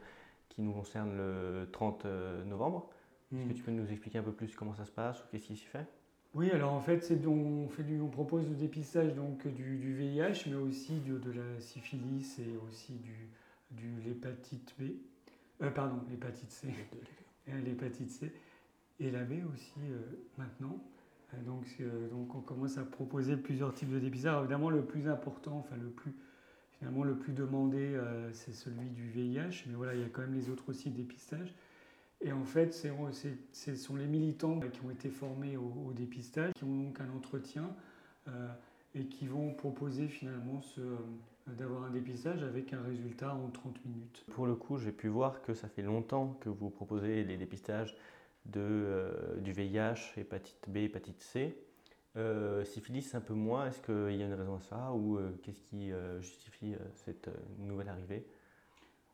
qui 0.49 0.62
nous 0.62 0.73
concernent 0.73 1.16
le 1.16 1.69
30 1.73 2.04
euh, 2.04 2.45
novembre. 2.45 2.90
Est-ce 3.33 3.45
que 3.45 3.52
hmm. 3.52 3.54
tu 3.54 3.62
peux 3.62 3.71
nous 3.71 3.90
expliquer 3.90 4.19
un 4.19 4.23
peu 4.23 4.33
plus 4.33 4.54
comment 4.54 4.75
ça 4.75 4.85
se 4.85 4.90
passe 4.90 5.21
ou 5.21 5.25
qu'est-ce 5.31 5.47
qui 5.47 5.57
s'y 5.57 5.64
fait? 5.64 5.87
Oui, 6.35 6.50
alors 6.50 6.73
en 6.73 6.81
fait, 6.81 7.02
c'est 7.02 7.26
on, 7.26 7.69
fait 7.69 7.83
du, 7.83 8.00
on 8.00 8.09
propose 8.09 8.49
le 8.49 8.54
dépistage 8.54 9.14
donc, 9.14 9.47
du, 9.47 9.76
du 9.76 9.95
VIH, 9.95 10.49
mais 10.49 10.54
aussi 10.54 11.00
de, 11.00 11.19
de, 11.19 11.31
la 11.31 11.61
syphilis 11.61 12.38
et 12.38 12.57
aussi 12.66 12.95
du, 12.95 13.28
du 13.71 14.00
l'hépatite 14.00 14.75
B. 14.78 14.92
Euh, 15.62 15.71
pardon, 15.71 16.00
l'hépatite 16.11 16.50
C. 16.50 16.69
l'hépatite 17.47 18.11
C. 18.11 18.33
Et 19.01 19.11
la 19.11 19.25
B 19.25 19.33
aussi 19.53 19.73
euh, 19.81 20.01
maintenant. 20.39 20.83
Euh, 21.35 21.43
donc, 21.43 21.67
donc 22.11 22.35
on 22.35 22.41
commence 22.41 22.79
à 22.79 22.85
proposer 22.85 23.37
plusieurs 23.37 23.75
types 23.75 23.91
de 23.91 23.99
dépistage. 23.99 24.39
évidemment, 24.41 24.71
le 24.71 24.85
plus 24.85 25.09
important, 25.09 25.59
enfin 25.59 25.77
le 25.77 25.89
plus, 25.89 26.15
finalement 26.79 27.05
le 27.05 27.17
plus 27.17 27.33
demandé, 27.33 27.99
c'est 28.33 28.53
celui 28.53 28.91
du 28.91 29.09
VIH, 29.09 29.65
mais 29.67 29.75
voilà, 29.75 29.95
il 29.95 30.01
y 30.01 30.05
a 30.05 30.09
quand 30.09 30.23
même 30.23 30.35
les 30.35 30.51
autres 30.51 30.69
aussi 30.69 30.91
dépistages. 30.91 31.55
Et 32.23 32.33
en 32.33 32.45
fait, 32.45 32.73
ce 32.73 33.75
sont 33.75 33.97
les 33.97 34.07
militants 34.07 34.61
qui 34.61 34.81
ont 34.85 34.91
été 34.91 35.11
formés 35.11 35.57
au, 35.57 35.93
dépistage, 35.93 36.53
qui 36.55 36.65
ont 36.65 36.85
donc 36.85 37.01
un 37.01 37.11
entretien 37.11 37.75
euh, 38.29 38.49
et 38.95 39.07
qui 39.07 39.27
vont 39.27 39.53
proposer 39.53 40.07
finalement 40.07 40.61
euh, 40.79 40.97
d'avoir 41.47 41.85
un 41.85 41.91
dépistage 41.91 42.43
avec 42.43 42.73
un 42.73 42.83
résultat 42.83 43.35
en 43.35 43.49
30 43.49 43.85
minutes. 43.85 44.25
Pour 44.33 44.47
le 44.47 44.55
coup, 44.55 44.79
j'ai 44.79 44.93
pu 44.93 45.09
voir 45.09 45.43
que 45.43 45.55
ça 45.55 45.69
fait 45.69 45.83
longtemps 45.83 46.37
que 46.41 46.49
vous 46.49 46.71
proposez 46.71 47.25
les 47.25 47.37
dépistages 47.37 47.97
de, 48.47 48.61
euh, 48.61 49.37
du 49.41 49.53
VIH, 49.53 50.13
hépatite 50.17 50.69
B, 50.69 50.79
hépatite 50.79 51.21
C. 51.21 51.57
syphilis 52.65 53.15
un 53.15 53.21
peu 53.21 53.35
moins, 53.35 53.67
est-ce 53.67 53.81
qu'il 53.81 54.17
y 54.17 54.23
a 54.23 54.27
une 54.27 54.35
raison 54.35 54.57
à 54.57 54.61
ça 54.61 54.93
ou 54.93 55.19
qu'est-ce 55.43 55.63
qui 55.63 55.91
justifie 56.21 56.75
cette 56.95 57.31
nouvelle 57.59 57.89
arrivée? 57.89 58.27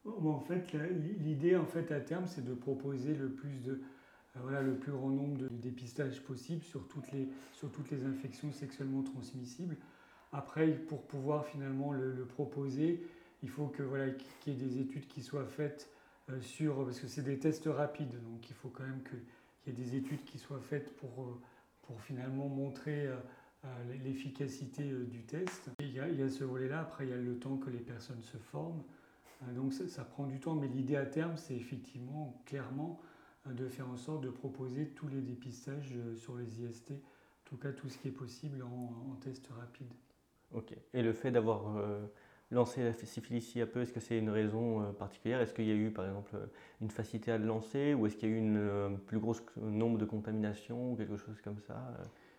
En 0.04 0.40
fait, 0.40 0.76
l'idée 1.20 1.56
en 1.56 1.66
fait 1.66 1.92
à 1.92 2.00
terme, 2.00 2.26
c'est 2.26 2.44
de 2.44 2.54
proposer 2.54 3.14
le 3.14 3.30
plus 3.30 3.62
de 3.64 3.80
euh, 4.36 4.40
voilà, 4.42 4.62
le 4.62 4.74
plus 4.74 4.92
grand 4.92 5.10
nombre 5.10 5.38
de 5.38 5.48
dépistages 5.48 6.20
possible 6.22 6.62
sur 6.62 6.86
toutes 6.88 7.10
les, 7.12 7.28
sur 7.52 7.70
toutes 7.70 7.90
les 7.90 8.04
infections 8.04 8.52
sexuellement 8.52 9.02
transmissibles. 9.02 9.76
Après, 10.32 10.68
pour 10.68 11.02
pouvoir 11.02 11.46
finalement 11.46 11.92
le, 11.92 12.24
proposer, 12.26 13.02
il 13.42 13.48
faut 13.48 13.66
que 13.66 13.82
voilà 13.82 14.10
qu'il 14.10 14.52
y 14.52 14.56
ait 14.56 14.58
des 14.58 14.80
études 14.80 15.06
qui 15.06 15.22
soient 15.22 15.46
faites 15.46 15.90
euh, 16.28 16.40
sur 16.40 16.84
parce 16.84 17.00
que 17.00 17.06
c'est 17.06 17.22
des 17.22 17.38
tests 17.38 17.66
rapides, 17.66 18.22
donc 18.22 18.48
il 18.50 18.54
faut 18.54 18.68
quand 18.68 18.84
même 18.84 19.02
qu'il 19.02 19.20
y 19.66 19.70
ait 19.70 19.84
des 19.84 19.96
études 19.96 20.24
qui 20.24 20.38
soient 20.38 20.60
faites 20.60 20.94
pour 20.96 21.24
euh, 21.24 21.40
pour 21.82 22.00
finalement 22.02 22.48
montrer 22.48 23.08
l'efficacité 24.04 24.92
du 25.06 25.22
test. 25.22 25.70
il 25.80 25.90
y, 25.90 26.00
a, 26.00 26.28
ce 26.28 26.44
volet-là. 26.44 26.80
Après, 26.80 27.06
il 27.06 27.10
y 27.10 27.14
a 27.14 27.16
le 27.16 27.38
temps 27.38 27.56
que 27.56 27.70
les 27.70 27.78
personnes 27.78 28.22
se 28.22 28.36
forment. 28.36 28.82
Euh, 29.42 29.52
donc 29.54 29.72
ça, 29.72 30.04
prend 30.04 30.26
du 30.26 30.40
temps, 30.40 30.54
mais 30.54 30.68
l'idée 30.68 30.96
à 30.96 31.06
terme, 31.06 31.36
c'est 31.36 31.54
effectivement, 31.54 32.40
clairement, 32.46 33.00
euh, 33.46 33.52
de 33.52 33.68
faire 33.68 33.88
en 33.88 33.96
sorte 33.96 34.22
de 34.22 34.30
proposer 34.30 34.88
tous 34.88 35.08
les 35.08 35.20
dépistages 35.20 35.94
euh, 35.96 36.16
sur 36.16 36.36
les 36.36 36.62
IST, 36.62 36.92
en 36.92 37.44
tout 37.44 37.56
cas 37.56 37.72
tout 37.72 37.88
ce 37.88 37.98
qui 37.98 38.08
est 38.08 38.12
possible 38.12 38.62
en, 38.62 39.16
test 39.20 39.48
rapide. 39.48 39.92
Ok. 40.54 40.74
Et 40.94 41.02
le 41.02 41.12
fait 41.12 41.30
d'avoir 41.30 41.76
lancé 42.50 42.82
la 42.82 42.92
syphilis 42.92 43.42
si 43.42 43.64
peu, 43.66 43.82
est-ce 43.82 43.92
que 43.92 44.00
c'est 44.00 44.18
une 44.18 44.30
raison 44.30 44.94
particulière? 44.94 45.40
Est-ce 45.40 45.52
qu'il 45.52 45.66
y 45.66 45.70
a 45.70 45.74
eu 45.74 45.90
par 45.90 46.06
exemple 46.06 46.36
une 46.80 46.90
facilité 46.90 47.32
à 47.32 47.38
le 47.38 47.44
lancer 47.44 47.94
ou 47.94 48.06
est-ce 48.06 48.16
qu'il 48.16 48.30
y 48.30 48.32
a 48.32 48.36
eu 48.36 48.56
un 48.56 48.94
plus 48.94 49.18
gros 49.18 49.36
nombre 49.56 49.98
de 49.98 50.06
contaminations 50.06 50.92
ou 50.92 50.96
quelque 50.96 51.16
chose 51.16 51.40
comme 51.42 51.60
ça 51.60 51.94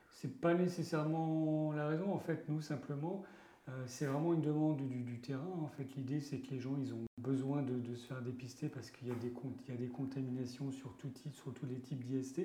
C'est 0.09 0.41
pas 0.41 0.55
nécessairement 0.55 1.71
la 1.73 1.87
raison. 1.87 2.11
En 2.11 2.19
fait, 2.19 2.49
nous 2.49 2.61
simplement, 2.61 3.23
euh, 3.69 3.83
c'est 3.85 4.05
vraiment 4.05 4.33
une 4.33 4.41
demande 4.41 4.77
du, 4.77 5.19
terrain. 5.19 5.51
En 5.61 5.67
fait, 5.67 5.95
l'idée, 5.95 6.19
c'est 6.19 6.39
que 6.39 6.51
les 6.51 6.59
gens, 6.59 6.75
ils 6.77 6.93
ont 6.93 7.05
besoin 7.17 7.61
de, 7.61 7.95
se 7.95 8.07
faire 8.07 8.21
dépister 8.21 8.69
parce 8.69 8.89
qu'il 8.89 9.07
y, 9.07 9.11
a 9.11 9.75
des 9.75 9.87
contaminations 9.87 10.71
sur, 10.71 10.95
tout 10.97 11.11
sur 11.31 11.53
tous 11.53 11.65
les 11.65 11.79
types 11.79 12.03
d'IST. 12.03 12.41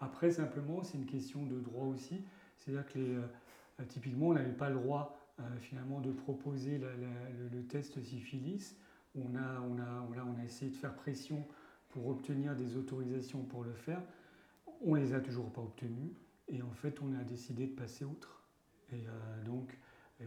Après, 0.00 0.30
simplement, 0.30 0.82
c'est 0.82 0.98
une 0.98 1.06
question 1.06 1.44
de 1.44 1.60
droit 1.60 1.86
aussi. 1.86 2.22
C'est-à-dire 2.56 2.86
que 2.86 2.98
les, 2.98 3.14
euh, 3.14 3.22
typiquement, 3.88 4.28
on 4.28 4.34
n'avait 4.34 4.52
pas 4.52 4.68
le 4.68 4.76
droit 4.76 5.18
euh, 5.40 5.42
finalement 5.60 6.00
de 6.00 6.12
proposer 6.12 6.78
le, 6.78 7.62
test 7.66 8.00
syphilis. 8.02 8.76
On 9.16 9.34
a, 9.36 9.60
on, 9.60 9.78
a, 9.78 10.22
on 10.24 10.40
a 10.40 10.44
essayé 10.44 10.70
de 10.70 10.76
faire 10.76 10.94
pression 10.94 11.46
pour 11.88 12.08
obtenir 12.08 12.56
des 12.56 12.76
autorisations 12.76 13.42
pour 13.42 13.64
le 13.64 13.72
faire. 13.72 14.02
On 14.80 14.94
les 14.94 15.14
a 15.14 15.20
toujours 15.20 15.50
pas 15.52 15.60
obtenues. 15.62 16.12
Et 16.48 16.62
en 16.62 16.72
fait, 16.72 17.00
on 17.02 17.14
a 17.14 17.24
décidé 17.24 17.66
de 17.66 17.74
passer 17.74 18.04
outre. 18.04 18.42
Et 18.92 19.06
donc, 19.46 19.78
euh, 20.20 20.24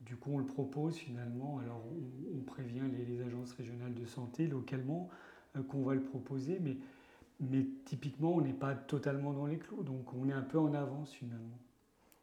du 0.00 0.16
coup, 0.16 0.32
on 0.32 0.38
le 0.38 0.46
propose 0.46 0.96
finalement. 0.96 1.58
Alors, 1.58 1.82
on, 2.34 2.40
prévient 2.40 2.82
les, 2.92 3.22
agences 3.22 3.52
régionales 3.52 3.94
de 3.94 4.06
santé 4.06 4.46
localement 4.46 5.08
euh, 5.56 5.62
qu'on 5.62 5.82
va 5.82 5.94
le 5.94 6.02
proposer, 6.02 6.60
mais 7.40 7.66
typiquement, 7.84 8.34
on 8.34 8.40
n'est 8.40 8.52
pas 8.52 8.74
totalement 8.74 9.32
dans 9.32 9.46
les 9.46 9.58
clous. 9.58 9.82
Donc, 9.82 10.12
on 10.14 10.28
est 10.28 10.32
un 10.32 10.42
peu 10.42 10.58
en 10.58 10.74
avance 10.74 11.12
finalement. 11.12 11.58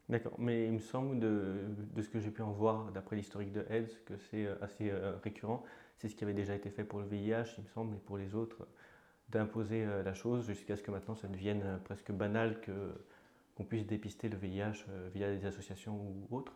D'accord, 0.08 0.34
mais 0.38 0.66
il 0.66 0.72
me 0.72 0.78
semble, 0.78 1.18
de, 1.20 1.66
ce 2.00 2.08
que 2.08 2.18
j'ai 2.18 2.30
pu 2.30 2.42
en 2.42 2.50
voir 2.50 2.90
d'après 2.92 3.16
l'historique 3.16 3.52
de 3.52 3.64
Health, 3.68 4.02
que 4.06 4.16
c'est 4.16 4.46
euh, 4.46 4.54
assez 4.62 4.90
récurrent. 5.22 5.62
C'est 5.98 6.08
ce 6.08 6.16
qui 6.16 6.24
avait 6.24 6.34
déjà 6.34 6.54
été 6.54 6.70
fait 6.70 6.84
pour 6.84 7.00
le 7.00 7.06
VIH, 7.06 7.54
il 7.58 7.64
me 7.64 7.68
semble, 7.68 7.94
et 7.94 7.98
pour 7.98 8.16
les 8.16 8.34
autres, 8.34 8.66
d'imposer 9.28 9.84
la 9.84 10.14
chose 10.14 10.46
jusqu'à 10.46 10.76
ce 10.76 10.82
que 10.82 10.90
maintenant 10.90 11.14
ça 11.14 11.28
devienne 11.28 11.78
presque 11.84 12.12
banal 12.12 12.60
que 12.62 12.94
qu'on 13.58 13.64
puisse 13.64 13.86
dépister 13.86 14.28
le 14.28 14.38
VIH 14.38 14.84
euh, 14.88 15.10
via 15.12 15.34
des 15.34 15.44
associations 15.44 15.96
ou 15.96 16.36
autres 16.36 16.52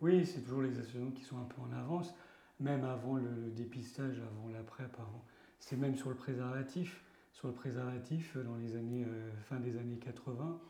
Oui, 0.00 0.24
c'est 0.24 0.40
toujours 0.42 0.62
les 0.62 0.78
associations 0.78 1.10
qui 1.10 1.24
sont 1.24 1.36
un 1.36 1.44
peu 1.44 1.60
en 1.60 1.72
avance, 1.76 2.14
même 2.60 2.84
avant 2.84 3.16
le, 3.16 3.50
dépistage, 3.50 4.20
avant 4.20 4.48
la 4.48 4.62
PrEP, 4.62 4.94
avant. 5.00 5.24
C'est 5.58 5.76
même 5.76 5.96
sur 5.96 6.10
le 6.10 6.14
préservatif. 6.14 7.02
Sur 7.32 7.48
le 7.48 7.54
préservatif, 7.54 8.36
dans 8.36 8.56
les 8.56 8.76
années, 8.76 9.04
euh, 9.04 9.30
fin 9.48 9.58
des 9.58 9.76
années 9.78 9.98
80, 9.98 10.60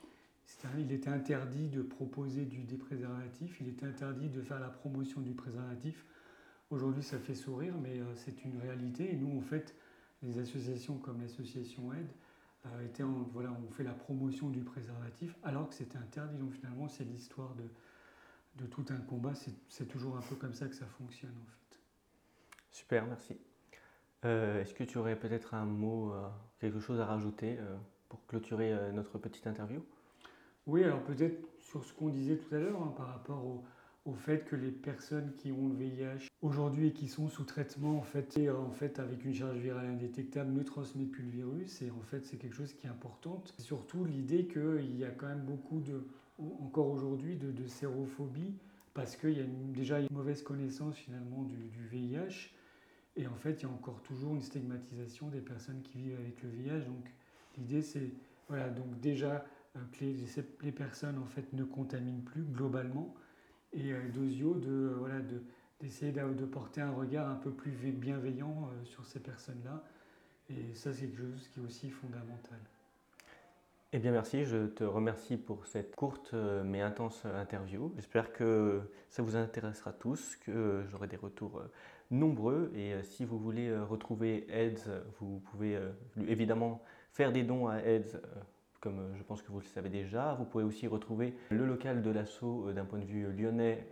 il 0.79 0.93
était 0.93 1.11
interdit 1.11 1.69
de 1.69 1.83
proposer 1.83 2.45
du, 2.45 2.65
des 2.65 2.77
préservatifs, 2.77 3.61
il 3.61 3.69
était 3.69 3.87
interdit 3.87 4.29
de 4.29 4.43
faire 4.43 4.61
la 4.61 4.69
promotion 4.69 5.21
du 5.21 5.33
préservatif. 5.33 6.05
Aujourd'hui, 6.71 7.03
ça 7.03 7.19
fait 7.19 7.35
sourire, 7.35 7.75
mais 7.81 7.99
euh, 7.99 8.15
c'est 8.17 8.45
une 8.45 8.59
réalité. 8.59 9.13
Et 9.13 9.17
nous, 9.17 9.39
en 9.39 9.41
fait, 9.41 9.75
les 10.23 10.39
associations 10.39 10.99
comme 10.99 11.21
l'association 11.21 11.93
Aide, 11.93 12.11
été 12.85 13.03
voilà, 13.33 13.57
on 13.65 13.71
fait 13.71 13.85
la 13.85 13.93
promotion 13.93 14.51
du 14.51 14.61
préservatif 14.61 15.35
alors 15.43 15.69
que 15.69 15.75
c'était 15.75 15.99
interdit. 15.99 16.37
Donc 16.37 16.53
finalement, 16.53 16.89
c'est 16.89 17.05
l'histoire 17.05 17.55
de, 17.55 17.65
de 18.63 18.67
tout 18.67 18.85
un 18.91 19.01
combat. 19.01 19.33
C'est 19.69 19.87
toujours 19.87 20.17
un 20.17 20.21
peu 20.21 20.35
comme 20.35 20.55
ça 20.55 20.67
que 20.67 20.75
ça 20.75 20.87
fonctionne 20.87 21.35
en 21.43 21.47
fait. 21.47 21.81
Super, 22.71 23.07
merci. 23.07 23.37
Euh, 24.25 24.61
est-ce 24.61 24.75
que 24.75 24.85
tu 24.85 24.99
aurais 24.99 25.17
peut-être 25.17 25.55
un 25.55 25.65
mot, 25.65 26.13
euh, 26.13 26.29
quelque 26.61 26.81
chose 26.81 27.01
à 27.01 27.07
rajouter 27.07 27.57
euh, 27.59 27.77
pour 28.09 28.27
clôturer 28.27 28.93
notre 28.93 29.19
petite 29.19 29.47
interview? 29.47 29.83
Oui, 30.69 30.85
alors 30.85 31.03
peut-être 31.03 31.49
sur 31.61 31.83
ce 31.83 31.95
qu'on 31.95 32.11
disait 32.11 32.37
tout 32.37 32.55
à 32.55 32.59
l'heure 32.59 32.83
hein, 32.83 32.93
par 32.95 33.09
rapport 33.09 33.43
au, 33.45 33.65
fait 34.15 34.45
que 34.47 34.57
les 34.57 34.71
personnes 34.71 35.35
qui 35.37 35.53
ont 35.53 35.69
le 35.69 35.75
VIH 35.75 36.29
aujourd'hui 36.41 36.89
et 36.89 36.93
qui 36.93 37.09
sont 37.09 37.29
sous 37.29 37.45
traitement 37.45 37.99
en 37.99 38.03
fait, 38.03 38.39
en 38.49 38.71
fait 38.71 38.99
avec 38.99 39.23
une 39.25 39.35
charge 39.35 39.59
virale 39.59 39.85
indétectable 39.85 40.51
ne 40.51 40.63
transmettent 40.63 41.11
plus 41.11 41.25
le 41.25 41.31
virus 41.31 41.83
et 41.83 41.91
en 41.91 42.01
fait 42.01 42.25
c'est 42.25 42.39
quelque 42.39 42.55
chose 42.55 42.73
qui 42.73 42.87
est 42.87 42.91
important. 42.91 43.45
Surtout 43.59 44.07
l'idée 44.07 44.47
qu'il 44.47 44.97
y 44.97 45.05
a 45.05 45.11
quand 45.11 45.27
même 45.27 45.45
beaucoup 45.45 45.81
de, 45.81 46.07
encore 46.63 46.91
aujourd'hui, 46.91 47.37
de, 47.37 47.67
sérophobie 47.67 48.55
parce 48.95 49.15
qu'il 49.15 49.37
y 49.37 49.41
a 49.41 49.47
déjà 49.75 50.01
une 50.01 50.09
mauvaise 50.11 50.43
connaissance 50.43 50.97
finalement 50.97 51.43
du, 51.43 51.87
VIH 51.91 52.51
et 53.17 53.27
en 53.27 53.37
fait 53.37 53.61
il 53.61 53.63
y 53.65 53.67
a 53.67 53.73
encore 53.73 54.01
toujours 54.03 54.35
une 54.35 54.43
stigmatisation 54.43 55.29
des 55.29 55.41
personnes 55.41 55.83
qui 55.83 55.99
vivent 55.99 56.19
avec 56.19 56.43
le 56.43 56.49
VIH. 56.49 56.87
Donc 56.87 57.13
l'idée 57.59 57.83
c'est 57.83 58.11
voilà 58.49 58.71
donc 58.71 58.99
déjà 59.01 59.33
euh, 59.35 59.58
que 59.93 60.05
les, 60.05 60.17
les 60.63 60.73
personnes 60.73 61.19
en 61.19 61.27
fait 61.27 61.53
ne 61.53 61.65
contaminent 61.65 62.23
plus 62.23 62.43
globalement 62.43 63.15
et 63.73 63.93
euh, 63.93 64.09
d'Ozio 64.09 64.55
de, 64.55 64.69
euh, 64.69 64.95
voilà, 64.99 65.21
de, 65.21 65.43
d'essayer 65.81 66.13
de, 66.13 66.45
porter 66.45 66.81
un 66.81 66.93
regard 66.93 67.29
un 67.29 67.37
peu 67.37 67.51
plus 67.51 67.71
bienveillant 67.71 68.71
euh, 68.71 68.85
sur 68.85 69.05
ces 69.05 69.21
personnes-là. 69.21 69.85
Et 70.51 70.75
ça, 70.75 70.93
c'est 70.93 71.07
quelque 71.07 71.31
chose 71.31 71.49
qui 71.49 71.61
est 71.61 71.63
aussi 71.63 71.91
fondamental. 71.91 72.59
Eh 73.95 73.99
bien 73.99 74.13
merci, 74.13 74.45
je 74.45 74.67
te 74.67 74.85
remercie 74.85 75.39
pour 75.39 75.67
cette 75.67 75.97
courte 75.97 76.33
euh, 76.35 76.63
mais 76.63 76.83
intense 76.83 77.25
interview. 77.25 77.91
J'espère 77.97 78.35
que 78.35 78.83
ça 79.09 79.23
vous 79.23 79.35
intéressera 79.35 79.95
tous, 79.95 80.37
que 80.37 80.85
j'aurai 80.91 81.07
des 81.07 81.17
retours 81.17 81.59
euh, 81.59 81.73
nombreux 82.11 82.71
et 82.75 82.93
euh, 82.93 83.03
si 83.03 83.25
vous 83.25 83.39
voulez 83.39 83.75
retrouver 83.79 84.47
AIDS, 84.51 84.91
vous 85.21 85.41
pouvez 85.51 85.79
évidemment 86.27 86.83
faire 87.13 87.33
des 87.33 87.45
dons 87.45 87.67
à 87.67 87.77
AIDS 87.77 88.21
comme 88.81 89.15
je 89.17 89.23
pense 89.23 89.43
que 89.43 89.51
vous 89.51 89.61
le 89.61 89.67
savez 89.67 89.89
déjà. 89.89 90.35
Vous 90.35 90.45
pouvez 90.45 90.65
aussi 90.65 90.87
retrouver 90.87 91.35
le 91.51 91.67
local 91.67 92.03
de 92.03 92.11
l'assaut 92.11 92.73
d'un 92.73 92.85
point 92.85 92.99
de 92.99 93.05
vue 93.05 93.31
lyonnais 93.33 93.89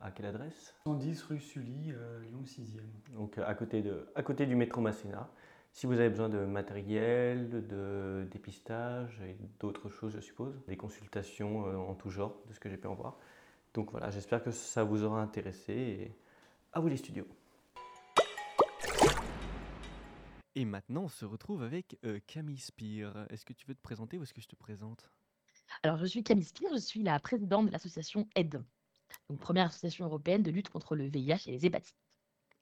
à 0.00 0.10
quelle 0.10 0.26
adresse? 0.26 0.74
110 0.84 1.22
rue 1.22 1.40
Sully, 1.40 1.92
Lyon 2.22 2.42
6e. 2.44 3.14
Donc 3.14 3.38
à 3.38 3.54
côté, 3.54 3.82
de, 3.82 4.08
à 4.14 4.22
côté 4.22 4.46
du 4.46 4.56
métro 4.56 4.80
Masséna. 4.80 5.30
Si 5.76 5.84
vous 5.84 6.00
avez 6.00 6.08
besoin 6.08 6.30
de 6.30 6.38
matériel, 6.38 7.50
de 7.50 8.26
dépistage 8.30 9.20
et 9.20 9.36
d'autres 9.60 9.90
choses, 9.90 10.14
je 10.14 10.20
suppose, 10.20 10.54
des 10.68 10.76
consultations 10.78 11.66
euh, 11.66 11.76
en 11.76 11.94
tout 11.94 12.08
genre, 12.08 12.34
de 12.48 12.54
ce 12.54 12.60
que 12.60 12.70
j'ai 12.70 12.78
pu 12.78 12.86
en 12.86 12.94
voir. 12.94 13.18
Donc 13.74 13.90
voilà, 13.90 14.10
j'espère 14.10 14.42
que 14.42 14.50
ça 14.50 14.84
vous 14.84 15.04
aura 15.04 15.20
intéressé 15.20 15.74
et 15.74 16.16
à 16.72 16.80
vous 16.80 16.88
les 16.88 16.96
studios. 16.96 17.26
Et 20.56 20.64
maintenant, 20.64 21.02
on 21.02 21.08
se 21.08 21.26
retrouve 21.26 21.62
avec 21.62 21.98
euh, 22.04 22.18
Camille 22.26 22.58
Spire. 22.58 23.26
Est-ce 23.28 23.44
que 23.44 23.52
tu 23.52 23.66
veux 23.66 23.74
te 23.74 23.82
présenter 23.82 24.18
ou 24.18 24.22
est-ce 24.22 24.32
que 24.32 24.40
je 24.40 24.48
te 24.48 24.56
présente? 24.56 25.12
Alors, 25.82 25.98
je 25.98 26.06
suis 26.06 26.24
Camille 26.24 26.44
Spire, 26.44 26.70
je 26.72 26.78
suis 26.78 27.02
la 27.02 27.20
présidente 27.20 27.66
de 27.66 27.70
l'association 27.70 28.26
AID, 28.34 28.64
donc 29.28 29.38
première 29.38 29.66
association 29.66 30.06
européenne 30.06 30.42
de 30.42 30.50
lutte 30.50 30.70
contre 30.70 30.96
le 30.96 31.04
VIH 31.08 31.46
et 31.46 31.52
les 31.52 31.66
hépatites 31.66 31.94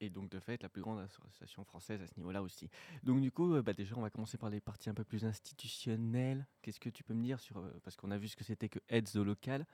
et 0.01 0.11
donc 0.11 0.29
de 0.29 0.41
fait 0.41 0.63
la 0.63 0.69
plus 0.69 0.83
grande 0.83 0.99
association 1.01 1.65
française 1.65 2.03
à 2.03 2.07
ce 2.07 2.15
niveau-là 2.17 2.43
aussi. 2.43 2.69
Donc 3.05 3.21
du 3.21 3.31
coup, 3.31 3.55
euh, 3.55 3.63
bah, 3.63 3.73
déjà 3.73 3.97
on 3.97 4.03
va 4.03 4.11
commencer 4.11 4.39
par 4.39 4.51
les 4.51 4.61
parties 4.61 4.91
un 4.91 4.95
peu 4.95 5.05
plus 5.05 5.25
institutionnelles. 5.25 6.47
Qu'est-ce 6.63 6.81
que 6.81 6.91
tu 6.91 7.05
peux 7.05 7.15
me 7.15 7.23
dire 7.23 7.41
sur, 7.41 7.59
euh, 7.59 7.81
parce 7.83 7.97
qu'on 7.97 8.11
a 8.11 8.19
vu 8.19 8.29
ce 8.29 8.37
que 8.37 8.45
c'était 8.45 8.69
que 8.69 8.81
aides 8.89 9.17
au 9.17 9.25
local, 9.25 9.67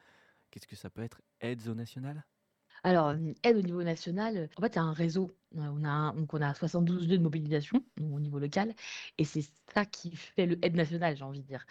qu'est-ce 0.51 0.67
que 0.67 0.77
ça 0.77 0.91
peut 0.91 1.03
être 1.03 1.23
aides 1.41 1.67
au 1.69 1.75
national? 1.75 2.25
Alors, 2.83 3.15
aide 3.43 3.57
au 3.57 3.63
niveau 3.63 3.83
national, 3.83 4.49
en 4.57 4.63
fait, 4.63 4.75
c'est 4.75 4.81
un 4.81 4.93
réseau. 4.93 5.31
On 5.57 5.85
a, 5.85 6.13
donc 6.13 6.33
on 6.35 6.41
a 6.41 6.55
72 6.55 7.09
lieux 7.09 7.19
de 7.19 7.23
mobilisation 7.23 7.85
au 8.01 8.21
niveau 8.21 8.39
local, 8.39 8.75
et 9.19 9.25
c'est 9.25 9.43
ça 9.75 9.85
qui 9.85 10.15
fait 10.17 10.47
le 10.47 10.65
aide 10.65 10.77
national, 10.77 11.17
j'ai 11.17 11.25
envie 11.25 11.41
de 11.41 11.47
dire. 11.47 11.67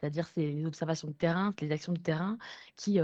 C'est-à-dire, 0.00 0.26
c'est 0.28 0.46
les 0.52 0.66
observations 0.66 1.08
de 1.08 1.14
terrain, 1.14 1.54
les 1.60 1.72
actions 1.72 1.92
de 1.92 1.98
terrain 1.98 2.38
qui, 2.76 2.98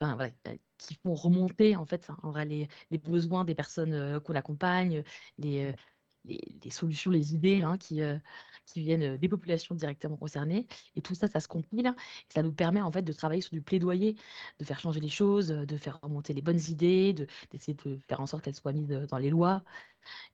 ben, 0.00 0.14
voilà, 0.14 0.30
qui 0.78 0.94
font 0.94 1.14
remonter 1.14 1.76
en 1.76 1.84
fait 1.84 2.08
vrai, 2.22 2.46
les, 2.46 2.68
les 2.90 2.98
besoins 2.98 3.44
des 3.44 3.54
personnes 3.54 4.20
qu'on 4.20 4.34
accompagne, 4.34 5.02
les, 5.38 5.74
les, 6.24 6.40
les, 6.62 6.70
solutions, 6.70 7.10
les 7.10 7.34
idées 7.34 7.62
hein, 7.62 7.78
qui, 7.78 8.02
euh, 8.02 8.18
qui 8.66 8.80
viennent 8.80 9.16
des 9.16 9.28
populations 9.28 9.74
directement 9.74 10.16
concernées. 10.16 10.66
Et 10.96 11.02
tout 11.02 11.14
ça, 11.14 11.28
ça 11.28 11.40
se 11.40 11.48
compile. 11.48 11.86
Et 11.86 12.32
ça 12.32 12.42
nous 12.42 12.52
permet 12.52 12.80
en 12.80 12.92
fait 12.92 13.02
de 13.02 13.12
travailler 13.12 13.42
sur 13.42 13.52
du 13.52 13.62
plaidoyer, 13.62 14.16
de 14.58 14.64
faire 14.64 14.80
changer 14.80 15.00
les 15.00 15.08
choses, 15.08 15.48
de 15.48 15.76
faire 15.76 16.00
remonter 16.02 16.32
les 16.32 16.42
bonnes 16.42 16.60
idées, 16.68 17.14
d'essayer 17.50 17.74
de, 17.74 17.98
faire 18.08 18.20
en 18.20 18.26
sorte 18.26 18.44
qu'elles 18.44 18.54
soient 18.54 18.72
mises 18.72 18.88
dans 18.88 19.18
les 19.18 19.30
lois 19.30 19.62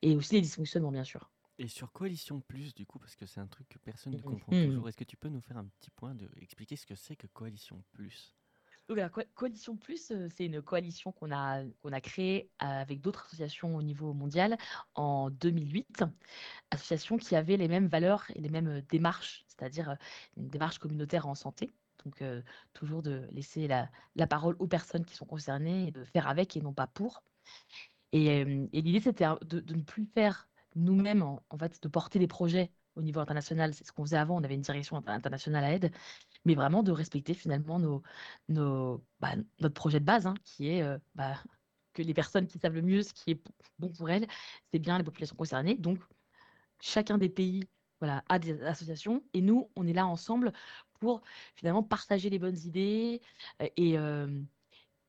et 0.02 0.14
aussi 0.16 0.34
les 0.34 0.40
dysfonctionnements, 0.40 0.92
bien 0.92 1.04
sûr. 1.04 1.30
Et 1.58 1.68
sur 1.68 1.90
Coalition 1.92 2.40
Plus, 2.40 2.74
du 2.74 2.84
coup, 2.84 2.98
parce 2.98 3.16
que 3.16 3.24
c'est 3.24 3.40
un 3.40 3.46
truc 3.46 3.68
que 3.68 3.78
personne 3.78 4.12
ne 4.12 4.20
comprend 4.20 4.54
mmh. 4.54 4.66
toujours, 4.66 4.88
est-ce 4.88 4.96
que 4.96 5.04
tu 5.04 5.16
peux 5.16 5.28
nous 5.28 5.40
faire 5.40 5.56
un 5.56 5.64
petit 5.64 5.90
point 5.90 6.14
de 6.14 6.28
expliquer 6.36 6.76
ce 6.76 6.84
que 6.84 6.94
c'est 6.94 7.16
que 7.16 7.26
Coalition 7.28 7.82
Plus? 7.92 8.34
La 8.94 9.08
Coalition 9.08 9.76
Plus, 9.76 10.10
euh, 10.10 10.28
c'est 10.34 10.44
une 10.46 10.62
coalition 10.62 11.12
qu'on 11.12 11.32
a, 11.32 11.64
créée 12.00 12.50
avec 12.58 13.00
d'autres 13.00 13.26
associations 13.26 13.76
au 13.76 13.82
niveau 13.82 14.12
mondial 14.12 14.56
en 14.94 15.30
2008. 15.30 16.04
Association 16.70 17.16
qui 17.16 17.34
avait 17.34 17.56
les 17.56 17.68
mêmes 17.68 17.88
valeurs 17.88 18.24
et 18.34 18.40
les 18.40 18.48
mêmes 18.48 18.68
euh, 18.68 18.82
démarches, 18.88 19.44
c'est-à-dire 19.48 19.90
euh, 19.90 19.94
une 20.36 20.48
démarche 20.48 20.78
communautaire 20.78 21.26
en 21.26 21.34
santé. 21.34 21.72
Donc, 22.04 22.22
toujours 22.72 23.02
de 23.02 23.26
laisser 23.32 23.66
la, 23.66 23.88
parole 24.28 24.54
aux 24.60 24.68
personnes 24.68 25.04
qui 25.04 25.16
sont 25.16 25.26
concernées 25.26 25.88
et 25.88 25.90
de 25.90 26.04
faire 26.04 26.28
avec 26.28 26.56
et 26.56 26.60
non 26.60 26.72
pas 26.72 26.86
pour. 26.86 27.24
Et, 28.12 28.44
l'idée, 28.44 29.00
c'était 29.00 29.26
de, 29.42 29.58
de, 29.58 29.74
ne 29.74 29.82
plus 29.82 30.06
faire 30.14 30.48
nous-mêmes, 30.76 31.22
en, 31.24 31.42
en, 31.50 31.58
fait, 31.58 31.82
de 31.82 31.88
porter 31.88 32.20
des 32.20 32.28
projets 32.28 32.70
au 32.94 33.02
niveau 33.02 33.18
international. 33.18 33.74
C'est 33.74 33.84
ce 33.84 33.92
qu'on 33.92 34.04
faisait 34.04 34.16
avant. 34.16 34.36
On 34.36 34.44
avait 34.44 34.54
une 34.54 34.60
direction 34.60 34.96
internationale 35.06 35.64
à 35.64 35.72
aide, 35.72 35.90
mais 36.46 36.54
vraiment 36.54 36.82
de 36.82 36.92
respecter 36.92 37.34
finalement 37.34 37.78
nos, 37.78 38.02
nos, 38.48 39.04
bah, 39.20 39.34
notre 39.60 39.74
projet 39.74 40.00
de 40.00 40.04
base, 40.04 40.26
hein, 40.26 40.34
qui 40.44 40.68
est 40.68 40.82
euh, 40.82 40.96
bah, 41.14 41.34
que 41.92 42.02
les 42.02 42.14
personnes 42.14 42.46
qui 42.46 42.58
savent 42.58 42.74
le 42.74 42.82
mieux 42.82 43.02
ce 43.02 43.12
qui 43.12 43.32
est 43.32 43.42
bon 43.78 43.90
pour 43.90 44.08
elles, 44.08 44.26
c'est 44.72 44.78
bien 44.78 44.96
les 44.96 45.04
populations 45.04 45.36
concernées. 45.36 45.74
Donc, 45.74 45.98
chacun 46.80 47.18
des 47.18 47.28
pays 47.28 47.64
voilà, 47.98 48.22
a 48.28 48.38
des 48.38 48.62
associations 48.62 49.22
et 49.34 49.40
nous, 49.40 49.70
on 49.76 49.86
est 49.86 49.92
là 49.92 50.06
ensemble 50.06 50.52
pour 51.00 51.22
finalement 51.56 51.82
partager 51.82 52.30
les 52.30 52.38
bonnes 52.38 52.58
idées 52.58 53.20
euh, 53.60 53.68
et, 53.76 53.98
euh, 53.98 54.40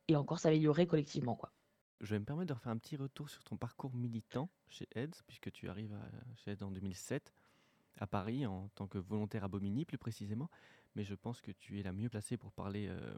et 0.07 0.15
encore 0.15 0.39
s'améliorer 0.39 0.87
collectivement. 0.87 1.35
Quoi. 1.35 1.53
Je 2.01 2.07
vais 2.07 2.19
me 2.19 2.25
permettre 2.25 2.47
de 2.47 2.53
refaire 2.53 2.71
un 2.71 2.77
petit 2.77 2.95
retour 2.95 3.29
sur 3.29 3.43
ton 3.43 3.57
parcours 3.57 3.93
militant 3.93 4.49
chez 4.69 4.87
AIDS, 4.95 5.21
puisque 5.27 5.51
tu 5.51 5.69
arrives 5.69 5.95
chez 6.37 6.51
AIDS 6.51 6.63
en 6.63 6.71
2007 6.71 7.31
à 7.99 8.07
Paris 8.07 8.45
en 8.45 8.69
tant 8.75 8.87
que 8.87 8.97
volontaire 8.97 9.43
à 9.43 9.47
Bobigny 9.47 9.85
plus 9.85 9.97
précisément, 9.97 10.49
mais 10.95 11.03
je 11.03 11.15
pense 11.15 11.41
que 11.41 11.51
tu 11.51 11.79
es 11.79 11.83
la 11.83 11.91
mieux 11.91 12.09
placée 12.09 12.37
pour 12.37 12.51
parler 12.51 12.87
euh, 12.87 13.13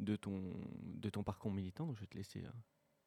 de, 0.00 0.16
ton, 0.16 1.22
parcours 1.22 1.52
militant, 1.52 1.86
donc 1.86 1.96
je 1.96 2.00
vais 2.00 2.06
te 2.06 2.16
laisser 2.16 2.44
euh, 2.44 2.50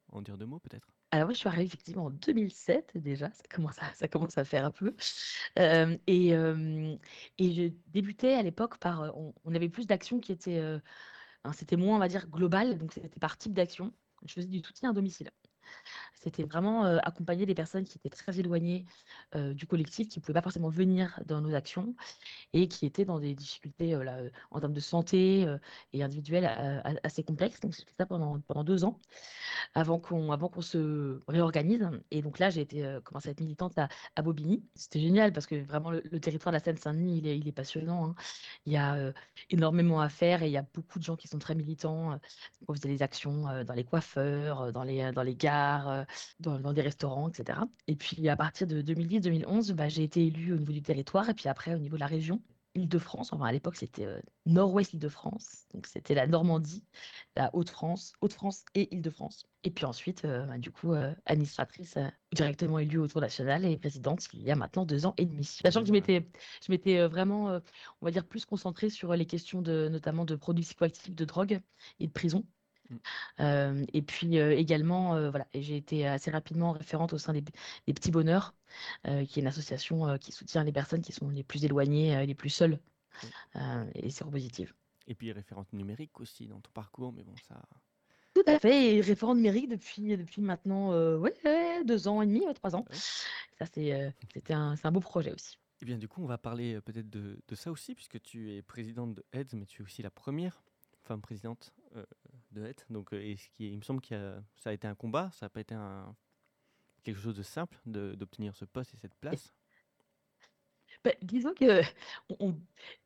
en 0.09 0.21
dire 0.21 0.37
deux 0.37 0.45
mots 0.45 0.59
peut-être. 0.59 0.87
Alors 1.11 1.27
oui, 1.27 1.33
je 1.33 1.39
suis 1.39 1.47
arrivée 1.47 1.65
effectivement 1.65 2.05
en 2.05 2.09
2007 2.09 2.97
déjà, 2.97 3.29
ça 3.31 4.07
commence 4.07 4.37
à, 4.37 4.45
faire 4.45 4.65
un 4.65 4.71
peu. 4.71 4.95
Euh, 5.59 5.97
et, 6.07 6.29
je 6.31 7.71
débutais 7.87 8.33
à 8.33 8.43
l'époque 8.43 8.77
par, 8.77 9.15
on, 9.17 9.55
avait 9.55 9.69
plus 9.69 9.87
d'actions 9.87 10.19
qui 10.19 10.31
étaient, 10.31 10.61
c'était 11.53 11.75
moins 11.75 11.97
on 11.97 11.99
va 11.99 12.07
dire 12.07 12.27
global, 12.29 12.77
donc 12.77 12.93
c'était 12.93 13.19
par 13.19 13.37
type 13.37 13.53
d'action. 13.53 13.93
Je 14.25 14.33
faisais 14.33 14.47
du 14.47 14.59
soutien 14.59 14.91
à 14.91 14.93
domicile. 14.93 15.31
C'était 16.21 16.43
vraiment 16.43 16.83
accompagner 16.83 17.45
des 17.45 17.55
personnes 17.55 17.83
qui 17.83 17.97
étaient 17.97 18.09
très 18.09 18.39
éloignées 18.39 18.85
du 19.35 19.65
collectif, 19.65 20.07
qui 20.07 20.19
ne 20.19 20.21
pouvaient 20.23 20.33
pas 20.33 20.41
forcément 20.41 20.69
venir 20.69 21.19
dans 21.25 21.41
nos 21.41 21.55
actions 21.55 21.95
et 22.53 22.67
qui 22.67 22.85
étaient 22.85 23.05
dans 23.05 23.19
des 23.19 23.33
difficultés 23.33 23.95
là, 23.95 24.17
en 24.51 24.59
termes 24.59 24.73
de 24.73 24.79
santé 24.79 25.47
et 25.93 26.03
individuelles 26.03 26.45
assez 27.03 27.23
complexes. 27.23 27.59
Donc, 27.59 27.75
c'était 27.75 27.93
ça 27.97 28.05
pendant, 28.05 28.39
pendant 28.41 28.63
deux 28.63 28.83
ans 28.83 28.99
avant 29.73 29.99
qu'on 29.99 30.61
se 30.61 31.21
réorganise. 31.27 31.89
Et 32.11 32.21
donc 32.21 32.39
là, 32.39 32.49
j'ai 32.49 32.65
commencé 33.03 33.29
à 33.29 33.31
être 33.31 33.41
militante 33.41 33.77
à, 33.77 34.21
Bobigny. 34.21 34.63
C'était 34.75 34.99
génial 34.99 35.33
parce 35.33 35.47
que 35.47 35.55
vraiment 35.63 35.91
le, 35.91 36.01
territoire 36.19 36.51
de 36.51 36.57
la 36.57 36.63
Seine-Saint-Denis, 36.63 37.17
il 37.19 37.27
est, 37.27 37.37
il 37.37 37.47
est 37.47 37.51
passionnant. 37.51 38.09
Hein. 38.09 38.15
Il 38.65 38.73
y 38.73 38.77
a 38.77 39.11
énormément 39.49 40.01
à 40.01 40.09
faire 40.09 40.43
et 40.43 40.47
il 40.47 40.51
y 40.51 40.57
a 40.57 40.65
beaucoup 40.73 40.99
de 40.99 41.03
gens 41.03 41.15
qui 41.15 41.27
sont 41.27 41.39
très 41.39 41.55
militants. 41.55 42.19
On 42.67 42.73
faisait 42.73 42.89
des 42.89 43.01
actions 43.01 43.63
dans 43.63 43.73
les 43.73 43.83
coiffeurs, 43.83 44.71
dans 44.71 44.83
les, 44.83 45.11
dans 45.11 45.23
les 45.23 45.35
gares 45.35 46.05
euh, 46.47 46.59
dans, 46.59 46.73
des 46.73 46.81
restaurants, 46.81 47.29
etc. 47.29 47.59
Et 47.87 47.95
puis 47.95 48.27
à 48.29 48.35
partir 48.35 48.67
de 48.67 48.81
2010-2011, 48.81 49.73
bah, 49.73 49.89
j'ai 49.89 50.03
été 50.03 50.25
élue 50.25 50.53
au 50.53 50.57
niveau 50.57 50.71
du 50.71 50.81
territoire 50.81 51.29
et 51.29 51.33
puis 51.33 51.49
après 51.49 51.73
au 51.75 51.79
niveau 51.79 51.95
de 51.95 52.01
la 52.01 52.07
région. 52.07 52.41
Île-de-France, 52.73 53.33
enfin 53.33 53.47
à 53.47 53.51
l'époque 53.51 53.75
c'était 53.75 54.05
euh, 54.05 54.21
Nord-Ouest 54.45 54.93
Île-de-France, 54.93 55.65
donc 55.73 55.87
c'était 55.87 56.13
la 56.13 56.25
Normandie, 56.25 56.85
la 57.35 57.53
Haute-France, 57.53 58.13
Haute-France 58.21 58.63
et 58.75 58.93
Île-de-France. 58.95 59.45
Et 59.65 59.71
puis 59.71 59.83
ensuite, 59.83 60.23
euh, 60.23 60.45
bah, 60.45 60.57
du 60.57 60.71
coup, 60.71 60.93
administratrice 61.25 61.97
directement 62.31 62.79
élue 62.79 62.99
au 62.99 63.09
Tour 63.09 63.19
national 63.19 63.65
et 63.65 63.77
présidente 63.77 64.25
il 64.31 64.43
y 64.43 64.51
a 64.51 64.55
maintenant 64.55 64.85
deux 64.85 65.05
ans 65.05 65.13
et 65.17 65.25
demi. 65.25 65.43
Sachant 65.43 65.81
que 65.81 65.87
je 65.87 65.91
m'étais, 65.91 66.25
je 66.65 66.71
m'étais 66.71 67.05
vraiment, 67.07 67.59
on 68.01 68.05
va 68.05 68.11
dire, 68.11 68.25
plus 68.25 68.45
concentrée 68.45 68.89
sur 68.89 69.13
les 69.15 69.25
questions 69.25 69.61
de, 69.61 69.89
notamment 69.89 70.23
de 70.23 70.35
produits 70.35 70.63
psychoactifs, 70.63 71.13
de 71.13 71.25
drogue 71.25 71.59
et 71.99 72.07
de 72.07 72.11
prison. 72.13 72.45
Mm. 72.91 72.97
Euh, 73.39 73.85
et 73.93 74.01
puis 74.01 74.39
euh, 74.39 74.55
également, 74.55 75.15
euh, 75.15 75.29
voilà, 75.29 75.47
j'ai 75.53 75.77
été 75.77 76.07
assez 76.07 76.31
rapidement 76.31 76.71
référente 76.73 77.13
au 77.13 77.17
sein 77.17 77.33
des, 77.33 77.43
Petits 77.93 78.11
Bonheurs, 78.11 78.53
qui 79.03 79.09
est 79.11 79.41
une 79.41 79.47
association 79.47 80.17
qui 80.17 80.31
soutient 80.31 80.63
les 80.63 80.71
personnes 80.71 81.01
qui 81.01 81.11
sont 81.11 81.29
les 81.29 81.43
plus 81.43 81.65
éloignées, 81.65 82.25
les 82.25 82.35
plus 82.35 82.49
seules, 82.49 82.79
mm. 83.55 83.83
et 83.95 84.09
c'est 84.09 84.23
positive. 84.25 84.73
Et 85.07 85.15
puis 85.15 85.31
référente 85.31 85.71
numérique 85.73 86.19
aussi 86.19 86.47
dans 86.47 86.59
ton 86.59 86.71
parcours, 86.71 87.11
mais 87.11 87.23
bon, 87.23 87.33
ça. 87.47 87.61
Tout 88.33 88.43
à 88.47 88.59
fait, 88.59 88.95
et 88.95 89.01
référente 89.01 89.35
numérique 89.35 89.67
depuis, 89.67 90.15
depuis 90.15 90.41
maintenant 90.41 90.93
ouais, 91.17 91.35
deux 91.83 92.07
ans 92.07 92.21
et 92.21 92.25
demi, 92.25 92.41
trois 92.55 92.75
ans. 92.75 92.85
Ça, 93.59 93.65
c'est 93.73 94.13
c'était 94.33 94.53
un, 94.53 94.75
un 94.81 94.91
beau 94.91 95.01
projet 95.01 95.33
aussi. 95.33 95.55
Et 95.55 95.83
eh 95.83 95.85
bien, 95.85 95.97
du 95.97 96.07
coup, 96.07 96.23
on 96.23 96.27
va 96.27 96.37
parler 96.37 96.79
peut-être 96.81 97.09
de, 97.09 97.39
de, 97.47 97.55
ça 97.55 97.71
aussi, 97.71 97.93
puisque 97.93 98.21
tu 98.21 98.53
es 98.53 98.61
présidente 98.61 99.15
de 99.15 99.25
AIDS, 99.33 99.55
mais 99.55 99.65
tu 99.65 99.81
es 99.81 99.85
aussi 99.85 100.01
la 100.01 100.11
première 100.11 100.63
femme 101.01 101.21
présidente 101.21 101.73
euh, 101.95 102.05
de 102.51 102.65
HET. 102.65 102.85
Donc, 102.89 103.13
euh, 103.13 103.21
et 103.21 103.37
ce 103.37 103.49
qui 103.49 103.71
il 103.71 103.77
me 103.77 103.83
semble 103.83 104.01
que 104.01 104.35
ça 104.55 104.69
a 104.69 104.73
été 104.73 104.87
un 104.87 104.95
combat, 104.95 105.29
ça 105.33 105.45
n'a 105.45 105.49
pas 105.49 105.61
été 105.61 105.73
un, 105.73 106.15
quelque 107.03 107.19
chose 107.19 107.35
de 107.35 107.43
simple 107.43 107.77
d'obtenir 107.85 108.55
ce 108.55 108.65
poste 108.65 108.93
et 108.93 108.97
cette 108.97 109.15
place. 109.15 109.53
Bah, 111.03 111.11
disons 111.23 111.53
que, 111.55 111.81
on, 112.39 112.55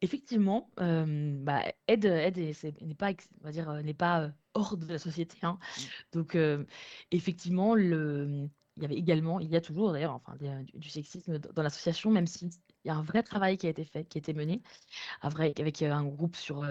effectivement, 0.01 0.69
euh, 0.81 1.38
bah, 1.39 1.62
aide, 1.88 2.05
aide 2.05 2.38
n'est 2.38 2.95
pas, 2.95 3.12
on 3.41 3.45
va 3.45 3.51
dire, 3.51 3.71
n'est 3.84 3.93
pas 3.93 4.34
hors 4.53 4.75
de 4.75 4.86
la 4.86 4.99
société. 4.99 5.38
Hein. 5.43 5.58
Mm. 5.77 5.81
Donc, 6.12 6.38
effectivement, 7.12 7.73
le, 7.73 8.49
il 8.77 8.84
y 8.84 8.86
avait 8.86 8.95
également, 8.95 9.39
il 9.39 9.49
y 9.49 9.55
a 9.55 9.62
toujours 9.62 9.93
d'ailleurs, 9.93 10.13
enfin, 10.13 10.36
du, 10.36 10.79
du, 10.79 10.89
sexisme 10.89 11.39
dans 11.39 11.63
l'association, 11.63 12.12
même 12.12 12.27
si 12.27 12.49
il 12.86 12.89
y 12.89 12.91
a 12.91 12.95
un 12.95 13.02
vrai 13.02 13.24
travail 13.24 13.58
qui 13.58 13.65
a 13.65 13.69
été 13.71 13.84
fait, 13.84 14.06
qui 14.06 14.17
a 14.17 14.19
été 14.19 14.34
mené, 14.34 14.62
avec, 15.21 15.82
un 15.82 16.04
groupe 16.06 16.36
sur, 16.36 16.63